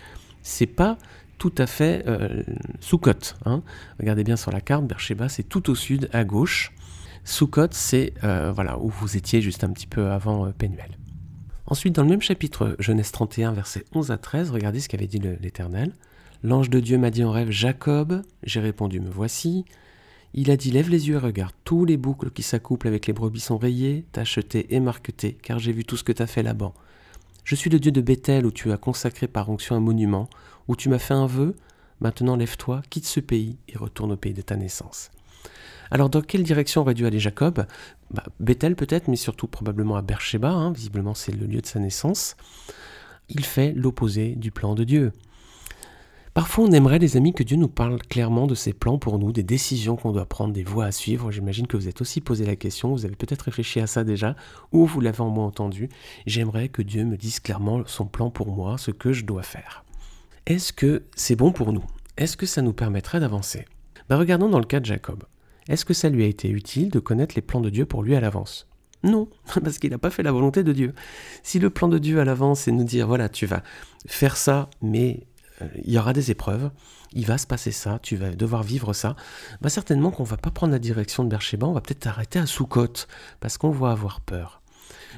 c'est 0.43 0.67
pas 0.67 0.97
tout 1.37 1.53
à 1.57 1.65
fait 1.65 2.03
euh, 2.07 2.43
Soukot. 2.81 3.35
Hein. 3.45 3.63
Regardez 3.99 4.23
bien 4.23 4.35
sur 4.35 4.51
la 4.51 4.61
carte, 4.61 4.85
Beersheba 4.85 5.29
c'est 5.29 5.43
tout 5.43 5.69
au 5.69 5.75
sud, 5.75 6.09
à 6.13 6.25
gauche. 6.25 6.73
Soukot 7.23 7.69
c'est 7.71 8.13
euh, 8.23 8.51
voilà, 8.51 8.77
où 8.77 8.89
vous 8.89 9.17
étiez 9.17 9.41
juste 9.41 9.63
un 9.63 9.71
petit 9.71 9.87
peu 9.87 10.11
avant 10.11 10.45
euh, 10.45 10.51
Pénuel. 10.51 10.97
Ensuite, 11.69 11.93
dans 11.93 12.01
le 12.01 12.09
même 12.09 12.21
chapitre, 12.21 12.75
Genèse 12.79 13.11
31, 13.11 13.51
versets 13.51 13.85
11 13.93 14.09
à 14.09 14.17
13, 14.17 14.49
regardez 14.49 14.79
ce 14.79 14.89
qu'avait 14.89 15.05
dit 15.05 15.19
l'Éternel. 15.19 15.93
L'ange 16.41 16.71
de 16.71 16.79
Dieu 16.79 16.97
m'a 16.97 17.11
dit 17.11 17.23
en 17.23 17.29
rêve, 17.29 17.51
Jacob, 17.51 18.23
j'ai 18.41 18.59
répondu, 18.59 18.99
me 18.99 19.09
voici. 19.09 19.65
Il 20.33 20.49
a 20.49 20.57
dit, 20.57 20.71
lève 20.71 20.89
les 20.89 21.09
yeux 21.09 21.15
et 21.15 21.19
regarde, 21.19 21.53
tous 21.65 21.85
les 21.85 21.95
boucles 21.95 22.31
qui 22.31 22.41
s'accouplent 22.41 22.87
avec 22.87 23.05
les 23.05 23.13
brebis 23.13 23.39
sont 23.39 23.59
rayées, 23.59 24.03
tachetées 24.13 24.73
et 24.73 24.79
marquetées, 24.79 25.37
car 25.43 25.59
j'ai 25.59 25.71
vu 25.71 25.85
tout 25.85 25.95
ce 25.95 26.03
que 26.03 26.11
t'as 26.11 26.25
fait 26.25 26.41
là-bas. 26.41 26.73
Je 27.43 27.53
suis 27.53 27.69
le 27.69 27.79
Dieu 27.79 27.91
de 27.91 28.01
Bethel 28.01 28.47
où 28.47 28.51
tu 28.51 28.71
as 28.71 28.77
consacré 28.77 29.27
par 29.27 29.47
onction 29.51 29.75
un 29.75 29.79
monument, 29.79 30.27
où 30.67 30.75
tu 30.75 30.89
m'as 30.89 30.97
fait 30.97 31.13
un 31.13 31.27
vœu. 31.27 31.55
Maintenant 31.99 32.35
lève-toi, 32.35 32.81
quitte 32.89 33.05
ce 33.05 33.19
pays 33.19 33.57
et 33.67 33.77
retourne 33.77 34.11
au 34.11 34.17
pays 34.17 34.33
de 34.33 34.41
ta 34.41 34.55
naissance. 34.55 35.11
Alors 35.91 36.09
dans 36.09 36.21
quelle 36.21 36.43
direction 36.43 36.81
aurait 36.81 36.93
dû 36.93 37.05
aller 37.05 37.19
Jacob? 37.19 37.65
Bah, 38.11 38.23
Bethel 38.39 38.75
peut-être, 38.75 39.07
mais 39.07 39.15
surtout 39.15 39.47
probablement 39.47 39.95
à 39.95 40.01
Beersheba, 40.01 40.49
hein, 40.49 40.71
visiblement 40.71 41.13
c'est 41.13 41.31
le 41.31 41.45
lieu 41.45 41.61
de 41.61 41.65
sa 41.65 41.79
naissance. 41.79 42.35
Il 43.29 43.45
fait 43.45 43.73
l'opposé 43.73 44.35
du 44.35 44.51
plan 44.51 44.75
de 44.75 44.83
Dieu. 44.83 45.11
Parfois, 46.35 46.65
on 46.65 46.71
aimerait, 46.71 46.99
les 46.99 47.17
amis, 47.17 47.33
que 47.33 47.43
Dieu 47.43 47.57
nous 47.57 47.67
parle 47.67 48.01
clairement 48.01 48.47
de 48.47 48.55
ses 48.55 48.71
plans 48.71 48.99
pour 48.99 49.19
nous, 49.19 49.31
des 49.31 49.43
décisions 49.43 49.95
qu'on 49.95 50.11
doit 50.11 50.27
prendre, 50.27 50.53
des 50.53 50.63
voies 50.63 50.85
à 50.85 50.91
suivre. 50.91 51.31
J'imagine 51.31 51.67
que 51.67 51.75
vous 51.75 51.87
êtes 51.87 52.01
aussi 52.01 52.21
posé 52.21 52.45
la 52.45 52.55
question, 52.55 52.91
vous 52.91 53.05
avez 53.05 53.15
peut-être 53.15 53.41
réfléchi 53.41 53.79
à 53.79 53.87
ça 53.87 54.03
déjà, 54.03 54.35
ou 54.71 54.85
vous 54.85 55.01
l'avez 55.01 55.21
en 55.21 55.29
moi 55.29 55.43
entendu. 55.43 55.89
J'aimerais 56.27 56.69
que 56.69 56.81
Dieu 56.81 57.03
me 57.03 57.17
dise 57.17 57.39
clairement 57.39 57.81
son 57.87 58.05
plan 58.05 58.29
pour 58.29 58.47
moi, 58.51 58.77
ce 58.77 58.91
que 58.91 59.11
je 59.11 59.25
dois 59.25 59.43
faire. 59.43 59.83
Est-ce 60.45 60.71
que 60.71 61.03
c'est 61.15 61.35
bon 61.35 61.51
pour 61.51 61.73
nous? 61.73 61.83
Est-ce 62.15 62.37
que 62.37 62.45
ça 62.45 62.61
nous 62.61 62.73
permettrait 62.73 63.19
d'avancer? 63.19 63.65
Ben 64.07 64.17
Regardons 64.17 64.49
dans 64.49 64.59
le 64.59 64.65
cas 64.65 64.79
de 64.79 64.85
Jacob. 64.85 65.23
Est-ce 65.69 65.85
que 65.85 65.93
ça 65.93 66.09
lui 66.09 66.23
a 66.23 66.27
été 66.27 66.49
utile 66.49 66.89
de 66.89 66.99
connaître 66.99 67.35
les 67.35 67.41
plans 67.41 67.61
de 67.61 67.69
Dieu 67.69 67.85
pour 67.85 68.03
lui 68.03 68.15
à 68.15 68.19
l'avance? 68.19 68.67
Non, 69.03 69.29
parce 69.63 69.77
qu'il 69.77 69.91
n'a 69.91 69.97
pas 69.97 70.09
fait 70.09 70.23
la 70.23 70.31
volonté 70.31 70.63
de 70.63 70.73
Dieu. 70.73 70.93
Si 71.43 71.59
le 71.59 71.69
plan 71.69 71.87
de 71.87 71.99
Dieu 71.99 72.19
à 72.19 72.25
l'avance, 72.25 72.61
c'est 72.61 72.71
nous 72.71 72.83
dire, 72.83 73.07
voilà, 73.07 73.29
tu 73.29 73.45
vas 73.45 73.63
faire 74.07 74.35
ça, 74.35 74.69
mais 74.81 75.27
euh, 75.61 75.67
il 75.85 75.93
y 75.93 75.99
aura 75.99 76.11
des 76.11 76.31
épreuves, 76.31 76.71
il 77.13 77.25
va 77.25 77.37
se 77.37 77.47
passer 77.47 77.71
ça, 77.71 77.99
tu 78.01 78.15
vas 78.15 78.31
devoir 78.31 78.63
vivre 78.63 78.93
ça, 78.93 79.15
bah 79.61 79.69
certainement 79.69 80.11
qu'on 80.11 80.23
va 80.23 80.37
pas 80.37 80.51
prendre 80.51 80.73
la 80.73 80.79
direction 80.79 81.23
de 81.23 81.29
Bercheba, 81.29 81.67
on 81.67 81.73
va 81.73 81.81
peut-être 81.81 82.07
arrêter 82.07 82.39
à 82.39 82.45
Soukot, 82.45 83.07
parce 83.39 83.57
qu'on 83.57 83.71
va 83.71 83.91
avoir 83.91 84.21
peur. 84.21 84.61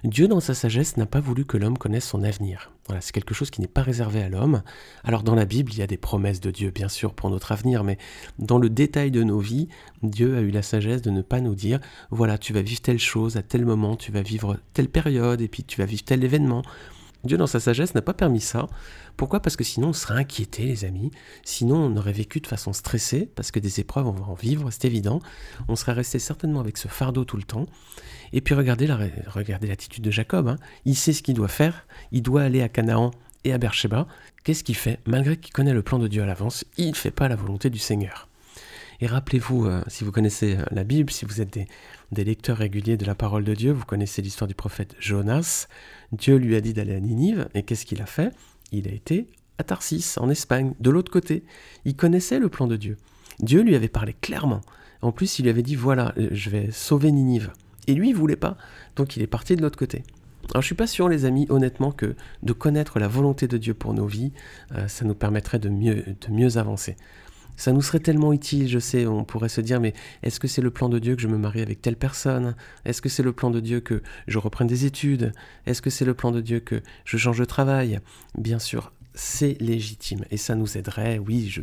Dieu, 0.03 0.27
dans 0.27 0.39
sa 0.39 0.53
sagesse, 0.53 0.97
n'a 0.97 1.05
pas 1.05 1.19
voulu 1.19 1.45
que 1.45 1.57
l'homme 1.57 1.77
connaisse 1.77 2.07
son 2.07 2.23
avenir. 2.23 2.71
Voilà, 2.87 3.01
c'est 3.01 3.11
quelque 3.11 3.33
chose 3.33 3.51
qui 3.51 3.61
n'est 3.61 3.67
pas 3.67 3.83
réservé 3.83 4.21
à 4.21 4.29
l'homme. 4.29 4.63
Alors 5.03 5.23
dans 5.23 5.35
la 5.35 5.45
Bible, 5.45 5.71
il 5.71 5.79
y 5.79 5.81
a 5.81 5.87
des 5.87 5.97
promesses 5.97 6.41
de 6.41 6.51
Dieu, 6.51 6.71
bien 6.71 6.89
sûr, 6.89 7.13
pour 7.13 7.29
notre 7.29 7.51
avenir, 7.51 7.83
mais 7.83 7.97
dans 8.39 8.57
le 8.57 8.69
détail 8.69 9.11
de 9.11 9.23
nos 9.23 9.39
vies, 9.39 9.67
Dieu 10.03 10.35
a 10.37 10.41
eu 10.41 10.49
la 10.49 10.61
sagesse 10.61 11.01
de 11.01 11.11
ne 11.11 11.21
pas 11.21 11.41
nous 11.41 11.55
dire, 11.55 11.79
voilà, 12.09 12.37
tu 12.37 12.53
vas 12.53 12.61
vivre 12.61 12.81
telle 12.81 12.99
chose 12.99 13.37
à 13.37 13.43
tel 13.43 13.65
moment, 13.65 13.95
tu 13.95 14.11
vas 14.11 14.21
vivre 14.21 14.57
telle 14.73 14.89
période, 14.89 15.41
et 15.41 15.47
puis 15.47 15.63
tu 15.63 15.79
vas 15.79 15.85
vivre 15.85 16.03
tel 16.03 16.23
événement. 16.23 16.63
Dieu, 17.23 17.37
dans 17.37 17.47
sa 17.47 17.59
sagesse, 17.59 17.93
n'a 17.93 18.01
pas 18.01 18.13
permis 18.13 18.41
ça. 18.41 18.67
Pourquoi? 19.15 19.41
Parce 19.41 19.55
que 19.55 19.63
sinon, 19.63 19.89
on 19.89 19.93
serait 19.93 20.15
inquiété, 20.15 20.63
les 20.63 20.85
amis. 20.85 21.11
Sinon, 21.43 21.77
on 21.77 21.95
aurait 21.97 22.13
vécu 22.13 22.39
de 22.39 22.47
façon 22.47 22.73
stressée, 22.73 23.29
parce 23.35 23.51
que 23.51 23.59
des 23.59 23.79
épreuves, 23.79 24.07
on 24.07 24.11
va 24.11 24.25
en 24.25 24.33
vivre, 24.33 24.71
c'est 24.71 24.85
évident. 24.85 25.19
On 25.67 25.75
serait 25.75 25.93
resté 25.93 26.17
certainement 26.17 26.59
avec 26.59 26.77
ce 26.77 26.87
fardeau 26.87 27.23
tout 27.23 27.37
le 27.37 27.43
temps. 27.43 27.67
Et 28.33 28.41
puis, 28.41 28.55
regardez, 28.55 28.87
l'attitude 28.87 30.03
de 30.03 30.11
Jacob. 30.11 30.47
Hein. 30.47 30.55
Il 30.85 30.95
sait 30.95 31.13
ce 31.13 31.21
qu'il 31.21 31.35
doit 31.35 31.47
faire. 31.47 31.85
Il 32.11 32.23
doit 32.23 32.41
aller 32.41 32.61
à 32.61 32.69
Canaan 32.69 33.11
et 33.43 33.53
à 33.53 33.57
Beersheba. 33.57 34.07
Qu'est-ce 34.43 34.63
qu'il 34.63 34.75
fait? 34.75 34.99
Malgré 35.05 35.37
qu'il 35.37 35.53
connaît 35.53 35.73
le 35.73 35.83
plan 35.83 35.99
de 35.99 36.07
Dieu 36.07 36.23
à 36.23 36.25
l'avance, 36.25 36.65
il 36.77 36.89
ne 36.89 36.95
fait 36.95 37.11
pas 37.11 37.27
la 37.27 37.35
volonté 37.35 37.69
du 37.69 37.79
Seigneur. 37.79 38.27
Et 39.01 39.07
rappelez-vous, 39.07 39.65
euh, 39.65 39.81
si 39.87 40.03
vous 40.03 40.11
connaissez 40.11 40.57
euh, 40.57 40.63
la 40.69 40.83
Bible, 40.83 41.09
si 41.09 41.25
vous 41.25 41.41
êtes 41.41 41.57
des, 42.11 42.23
lecteurs 42.23 42.57
réguliers 42.57 42.97
de 42.97 43.05
la 43.05 43.15
parole 43.15 43.43
de 43.43 43.55
Dieu, 43.55 43.71
vous 43.71 43.83
connaissez 43.83 44.21
l'histoire 44.21 44.47
du 44.47 44.53
prophète 44.53 44.95
Jonas. 44.99 45.67
Dieu 46.11 46.35
lui 46.35 46.55
a 46.55 46.61
dit 46.61 46.73
d'aller 46.73 46.93
à 46.93 46.99
Ninive, 46.99 47.49
et 47.55 47.63
qu'est-ce 47.63 47.87
qu'il 47.87 48.01
a 48.03 48.05
fait? 48.05 48.31
Il 48.71 48.87
a 48.87 48.91
été 48.91 49.27
à 49.57 49.63
Tarsis, 49.63 50.17
en 50.17 50.29
Espagne, 50.29 50.75
de 50.79 50.91
l'autre 50.91 51.11
côté. 51.11 51.43
Il 51.83 51.95
connaissait 51.95 52.37
le 52.37 52.47
plan 52.47 52.67
de 52.67 52.75
Dieu. 52.75 52.97
Dieu 53.39 53.63
lui 53.63 53.75
avait 53.75 53.87
parlé 53.87 54.13
clairement. 54.13 54.61
En 55.01 55.11
plus, 55.11 55.39
il 55.39 55.43
lui 55.43 55.49
avait 55.49 55.63
dit, 55.63 55.75
voilà, 55.75 56.13
euh, 56.19 56.29
je 56.31 56.51
vais 56.51 56.69
sauver 56.69 57.11
Ninive. 57.11 57.51
Et 57.87 57.95
lui, 57.95 58.09
il 58.09 58.15
voulait 58.15 58.35
pas. 58.35 58.55
Donc 58.95 59.17
il 59.17 59.23
est 59.23 59.27
parti 59.27 59.55
de 59.55 59.63
l'autre 59.63 59.79
côté. 59.79 60.03
Alors 60.51 60.61
je 60.61 60.67
suis 60.67 60.75
pas 60.75 60.85
sûr, 60.85 61.09
les 61.09 61.25
amis, 61.25 61.47
honnêtement, 61.49 61.91
que 61.91 62.15
de 62.43 62.53
connaître 62.53 62.99
la 62.99 63.07
volonté 63.07 63.47
de 63.47 63.57
Dieu 63.57 63.73
pour 63.73 63.95
nos 63.95 64.05
vies, 64.05 64.33
ça 64.87 65.05
nous 65.05 65.13
permettrait 65.13 65.59
de 65.59 65.69
mieux 65.69 66.57
avancer. 66.57 66.97
Ça 67.61 67.73
nous 67.73 67.83
serait 67.83 67.99
tellement 67.99 68.33
utile, 68.33 68.67
je 68.67 68.79
sais, 68.79 69.05
on 69.05 69.23
pourrait 69.23 69.47
se 69.47 69.61
dire, 69.61 69.79
mais 69.79 69.93
est-ce 70.23 70.39
que 70.39 70.47
c'est 70.47 70.63
le 70.63 70.71
plan 70.71 70.89
de 70.89 70.97
Dieu 70.97 71.15
que 71.15 71.21
je 71.21 71.27
me 71.27 71.37
marie 71.37 71.61
avec 71.61 71.79
telle 71.79 71.95
personne? 71.95 72.55
Est-ce 72.85 73.03
que 73.03 73.07
c'est 73.07 73.21
le 73.21 73.33
plan 73.33 73.51
de 73.51 73.59
Dieu 73.59 73.81
que 73.81 74.01
je 74.25 74.39
reprenne 74.39 74.65
des 74.65 74.85
études? 74.85 75.31
Est-ce 75.67 75.83
que 75.83 75.91
c'est 75.91 76.03
le 76.03 76.15
plan 76.15 76.31
de 76.31 76.41
Dieu 76.41 76.59
que 76.59 76.81
je 77.05 77.17
change 77.17 77.37
de 77.37 77.45
travail? 77.45 77.99
Bien 78.35 78.57
sûr, 78.57 78.91
c'est 79.13 79.61
légitime 79.61 80.25
et 80.31 80.37
ça 80.37 80.55
nous 80.55 80.75
aiderait, 80.75 81.19
oui, 81.19 81.49
je... 81.49 81.61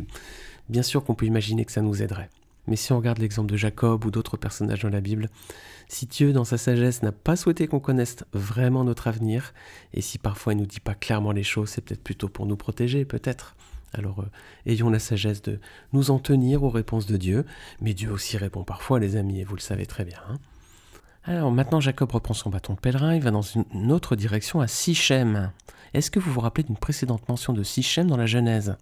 bien 0.69 0.83
sûr 0.83 1.03
qu'on 1.03 1.15
peut 1.15 1.25
imaginer 1.25 1.65
que 1.65 1.71
ça 1.73 1.81
nous 1.81 2.01
aiderait. 2.01 2.29
Mais 2.67 2.77
si 2.77 2.93
on 2.93 2.97
regarde 2.97 3.17
l'exemple 3.17 3.51
de 3.51 3.57
Jacob 3.57 4.05
ou 4.05 4.09
d'autres 4.09 4.37
personnages 4.37 4.83
dans 4.83 4.89
la 4.89 5.01
Bible, 5.01 5.27
si 5.89 6.05
Dieu, 6.05 6.31
dans 6.31 6.45
sa 6.45 6.57
sagesse, 6.57 7.03
n'a 7.03 7.11
pas 7.11 7.35
souhaité 7.35 7.67
qu'on 7.67 7.81
connaisse 7.81 8.15
vraiment 8.31 8.85
notre 8.85 9.09
avenir, 9.09 9.53
et 9.93 9.99
si 9.99 10.17
parfois 10.17 10.53
il 10.53 10.55
ne 10.55 10.61
nous 10.61 10.67
dit 10.67 10.79
pas 10.79 10.95
clairement 10.95 11.33
les 11.33 11.43
choses, 11.43 11.67
c'est 11.67 11.81
peut-être 11.81 12.05
plutôt 12.05 12.29
pour 12.29 12.45
nous 12.45 12.55
protéger, 12.55 13.03
peut-être. 13.03 13.57
Alors, 13.93 14.21
euh, 14.21 14.29
ayons 14.65 14.89
la 14.89 14.99
sagesse 14.99 15.41
de 15.41 15.59
nous 15.93 16.11
en 16.11 16.19
tenir 16.19 16.63
aux 16.63 16.69
réponses 16.69 17.07
de 17.07 17.17
Dieu, 17.17 17.45
mais 17.81 17.93
Dieu 17.93 18.11
aussi 18.11 18.37
répond 18.37 18.63
parfois, 18.63 18.99
les 18.99 19.15
amis, 19.15 19.39
et 19.39 19.43
vous 19.43 19.55
le 19.55 19.61
savez 19.61 19.85
très 19.85 20.05
bien. 20.05 20.19
Hein. 20.29 20.37
Alors 21.23 21.51
maintenant, 21.51 21.79
Jacob 21.79 22.11
reprend 22.11 22.33
son 22.33 22.49
bâton 22.49 22.73
de 22.73 22.79
pèlerin, 22.79 23.13
il 23.13 23.21
va 23.21 23.31
dans 23.31 23.41
une 23.41 23.91
autre 23.91 24.15
direction, 24.15 24.61
à 24.61 24.67
Sichem. 24.67 25.51
Est-ce 25.93 26.11
que 26.11 26.19
vous 26.19 26.31
vous 26.31 26.39
rappelez 26.39 26.63
d'une 26.63 26.77
précédente 26.77 27.27
mention 27.27 27.53
de 27.53 27.63
Sichem 27.63 28.07
dans 28.07 28.17
la 28.17 28.25
Genèse? 28.25 28.77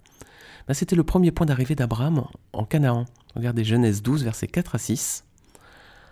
Ben, 0.68 0.74
C'était 0.74 0.96
le 0.96 1.04
premier 1.04 1.32
point 1.32 1.46
d'arrivée 1.46 1.76
d'Abraham 1.76 2.26
en 2.54 2.66
Canaan. 2.66 3.06
Regardez 3.36 3.64
Genèse 3.64 4.02
12, 4.02 4.24
versets 4.24 4.48
4 4.48 4.76
à 4.76 4.78
6. 4.78 5.24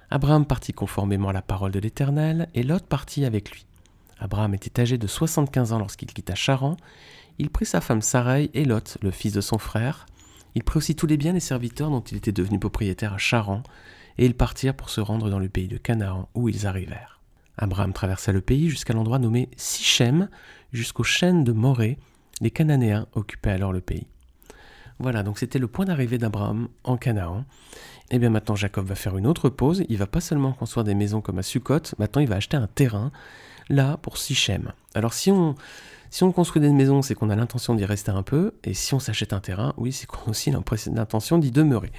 Abraham 0.09 0.45
partit 0.45 0.73
conformément 0.73 1.29
à 1.29 1.33
la 1.33 1.41
parole 1.41 1.71
de 1.71 1.79
l'Éternel, 1.79 2.49
et 2.53 2.63
Lot 2.63 2.85
partit 2.85 3.25
avec 3.25 3.51
lui. 3.51 3.65
Abraham 4.19 4.53
était 4.53 4.81
âgé 4.81 4.97
de 4.97 5.07
75 5.07 5.73
ans 5.73 5.79
lorsqu'il 5.79 6.11
quitta 6.13 6.35
Charan, 6.35 6.77
il 7.39 7.49
prit 7.49 7.65
sa 7.65 7.81
femme 7.81 8.01
Sarai 8.01 8.49
et 8.53 8.65
Lot, 8.65 8.97
le 9.01 9.11
fils 9.11 9.33
de 9.33 9.41
son 9.41 9.57
frère. 9.57 10.05
Il 10.55 10.63
prit 10.63 10.77
aussi 10.77 10.95
tous 10.95 11.07
les 11.07 11.17
biens 11.17 11.33
des 11.33 11.39
serviteurs 11.39 11.89
dont 11.89 12.01
il 12.01 12.17
était 12.17 12.31
devenu 12.31 12.59
propriétaire 12.59 13.13
à 13.13 13.17
Charan, 13.17 13.63
et 14.17 14.25
ils 14.25 14.35
partirent 14.35 14.75
pour 14.75 14.89
se 14.89 15.01
rendre 15.01 15.29
dans 15.29 15.39
le 15.39 15.49
pays 15.49 15.67
de 15.67 15.77
Canaan 15.77 16.29
où 16.33 16.47
ils 16.47 16.65
arrivèrent. 16.65 17.19
Abraham 17.57 17.93
traversa 17.93 18.31
le 18.31 18.41
pays 18.41 18.69
jusqu'à 18.69 18.93
l'endroit 18.93 19.19
nommé 19.19 19.49
Sichem, 19.57 20.29
jusqu'aux 20.71 21.03
chaînes 21.03 21.43
de 21.43 21.51
Morée. 21.51 21.97
Les 22.41 22.51
Cananéens 22.51 23.07
occupaient 23.13 23.51
alors 23.51 23.73
le 23.73 23.81
pays. 23.81 24.07
Voilà, 24.99 25.23
donc 25.23 25.39
c'était 25.39 25.59
le 25.59 25.67
point 25.67 25.85
d'arrivée 25.85 26.17
d'Abraham 26.17 26.69
en 26.83 26.97
Canaan. 26.97 27.45
Et 28.11 28.15
eh 28.15 28.19
bien 28.19 28.29
maintenant 28.29 28.55
Jacob 28.55 28.85
va 28.85 28.95
faire 28.95 29.17
une 29.17 29.25
autre 29.25 29.49
pause, 29.49 29.83
il 29.89 29.97
va 29.97 30.05
pas 30.05 30.21
seulement 30.21 30.53
construire 30.53 30.83
des 30.83 30.93
maisons 30.93 31.21
comme 31.21 31.39
à 31.39 31.43
Sukkot, 31.43 31.95
maintenant 31.97 32.21
il 32.21 32.27
va 32.27 32.35
acheter 32.35 32.55
un 32.55 32.67
terrain 32.67 33.11
là 33.67 33.97
pour 33.97 34.19
Sichem. 34.19 34.73
Alors 34.93 35.13
si 35.13 35.31
on 35.31 35.55
Si 36.09 36.23
on 36.23 36.31
construit 36.31 36.61
des 36.61 36.71
maisons, 36.71 37.01
c'est 37.01 37.15
qu'on 37.15 37.29
a 37.29 37.35
l'intention 37.35 37.75
d'y 37.75 37.85
rester 37.85 38.11
un 38.11 38.23
peu, 38.23 38.53
et 38.63 38.73
si 38.73 38.93
on 38.93 38.99
s'achète 38.99 39.33
un 39.33 39.39
terrain, 39.39 39.73
oui, 39.77 39.91
c'est 39.91 40.05
qu'on 40.05 40.27
a 40.27 40.29
aussi 40.29 40.51
l'intention 40.51 41.37
d'y 41.37 41.51
demeurer. 41.51 41.91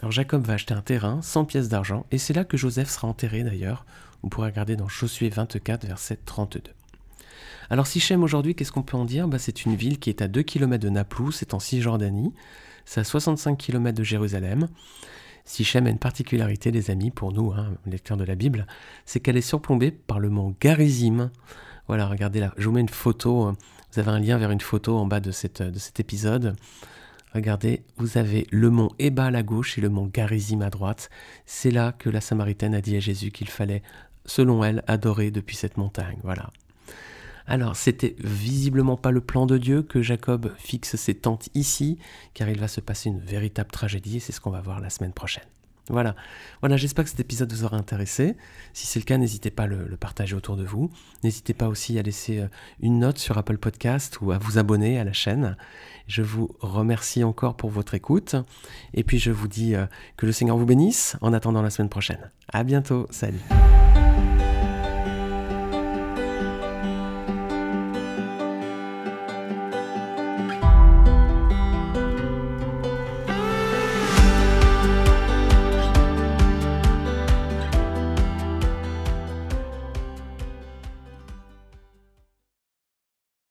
Alors 0.00 0.12
Jacob 0.12 0.44
va 0.46 0.54
acheter 0.54 0.74
un 0.74 0.80
terrain, 0.80 1.20
100 1.22 1.44
pièces 1.44 1.68
d'argent, 1.68 2.06
et 2.10 2.18
c'est 2.18 2.32
là 2.32 2.44
que 2.44 2.56
Joseph 2.56 2.88
sera 2.88 3.06
enterré 3.06 3.42
d'ailleurs. 3.42 3.84
Vous 4.22 4.28
pourrez 4.28 4.48
regarder 4.48 4.76
dans 4.76 4.88
Josué 4.88 5.28
24, 5.28 5.86
verset 5.86 6.18
32. 6.24 6.62
Alors 7.68 7.86
Sichem 7.86 8.22
aujourd'hui, 8.22 8.54
qu'est-ce 8.54 8.72
qu'on 8.72 8.82
peut 8.82 8.96
en 8.96 9.04
dire? 9.04 9.28
Bah, 9.28 9.38
C'est 9.38 9.64
une 9.64 9.76
ville 9.76 9.98
qui 9.98 10.10
est 10.10 10.22
à 10.22 10.28
2 10.28 10.42
km 10.42 10.82
de 10.82 10.90
Naplouse, 10.90 11.36
c'est 11.36 11.54
en 11.54 11.60
Cisjordanie, 11.60 12.32
c'est 12.84 13.00
à 13.00 13.04
65 13.04 13.56
km 13.56 13.96
de 13.96 14.02
Jérusalem. 14.02 14.68
Sichem 15.44 15.86
a 15.86 15.90
une 15.90 15.98
particularité, 15.98 16.70
les 16.70 16.90
amis, 16.90 17.10
pour 17.10 17.32
nous, 17.32 17.52
hein, 17.52 17.74
lecteurs 17.86 18.16
de 18.16 18.24
la 18.24 18.34
Bible, 18.34 18.66
c'est 19.04 19.20
qu'elle 19.20 19.36
est 19.36 19.40
surplombée 19.40 19.90
par 19.90 20.18
le 20.18 20.30
mont 20.30 20.54
Garizim. 20.60 21.30
Voilà, 21.90 22.06
regardez 22.06 22.38
là, 22.38 22.54
je 22.56 22.66
vous 22.66 22.72
mets 22.72 22.82
une 22.82 22.88
photo, 22.88 23.42
hein. 23.42 23.56
vous 23.90 23.98
avez 23.98 24.12
un 24.12 24.20
lien 24.20 24.38
vers 24.38 24.52
une 24.52 24.60
photo 24.60 24.96
en 24.96 25.06
bas 25.06 25.18
de, 25.18 25.32
cet 25.32 25.98
épisode. 25.98 26.54
Regardez, 27.34 27.82
vous 27.96 28.16
avez 28.16 28.46
le 28.52 28.70
mont 28.70 28.90
Eba 29.00 29.26
à 29.26 29.42
gauche 29.42 29.76
et 29.76 29.80
le 29.80 29.88
mont 29.88 30.06
Garizim 30.06 30.60
à 30.62 30.70
droite. 30.70 31.10
C'est 31.46 31.72
là 31.72 31.90
que 31.90 32.08
la 32.08 32.20
Samaritaine 32.20 32.76
a 32.76 32.80
dit 32.80 32.96
à 32.96 33.00
Jésus 33.00 33.32
qu'il 33.32 33.48
fallait, 33.48 33.82
selon 34.24 34.62
elle, 34.62 34.84
adorer 34.86 35.32
depuis 35.32 35.56
cette 35.56 35.78
montagne. 35.78 36.20
Voilà. 36.22 36.50
Alors, 37.48 37.74
c'était 37.74 38.14
visiblement 38.20 38.96
pas 38.96 39.10
le 39.10 39.20
plan 39.20 39.46
de 39.46 39.58
Dieu 39.58 39.82
que 39.82 40.00
Jacob 40.00 40.54
fixe 40.58 40.94
ses 40.94 41.14
tentes 41.14 41.48
ici, 41.54 41.98
car 42.34 42.48
il 42.48 42.60
va 42.60 42.68
se 42.68 42.80
passer 42.80 43.08
une 43.08 43.18
véritable 43.18 43.72
tragédie, 43.72 44.18
et 44.18 44.20
c'est 44.20 44.30
ce 44.30 44.40
qu'on 44.40 44.50
va 44.50 44.60
voir 44.60 44.78
la 44.78 44.90
semaine 44.90 45.12
prochaine. 45.12 45.42
Voilà, 45.90 46.14
voilà 46.60 46.76
j'espère 46.76 47.04
que 47.04 47.10
cet 47.10 47.20
épisode 47.20 47.52
vous 47.52 47.64
aura 47.64 47.76
intéressé. 47.76 48.36
Si 48.72 48.86
c'est 48.86 49.00
le 49.00 49.04
cas, 49.04 49.18
n'hésitez 49.18 49.50
pas 49.50 49.64
à 49.64 49.66
le, 49.66 49.96
partager 49.96 50.34
autour 50.34 50.56
de 50.56 50.64
vous. 50.64 50.90
N'hésitez 51.24 51.52
pas 51.52 51.68
aussi 51.68 51.98
à 51.98 52.02
laisser 52.02 52.38
euh, 52.38 52.46
une 52.80 53.00
note 53.00 53.18
sur 53.18 53.36
Apple 53.36 53.58
Podcast 53.58 54.20
ou 54.20 54.32
à 54.32 54.38
vous 54.38 54.58
abonner 54.58 54.98
à 54.98 55.04
la 55.04 55.12
chaîne. 55.12 55.56
Je 56.06 56.22
vous 56.22 56.54
remercie 56.60 57.24
encore 57.24 57.56
pour 57.56 57.70
votre 57.70 57.94
écoute. 57.94 58.36
Et 58.94 59.04
puis 59.04 59.18
je 59.18 59.30
vous 59.30 59.48
dis 59.48 59.74
euh, 59.74 59.86
que 60.16 60.26
le 60.26 60.32
Seigneur 60.32 60.56
vous 60.56 60.66
bénisse 60.66 61.16
en 61.20 61.32
attendant 61.32 61.62
la 61.62 61.70
semaine 61.70 61.90
prochaine. 61.90 62.30
À 62.52 62.64
bientôt, 62.64 63.06
salut. 63.10 63.40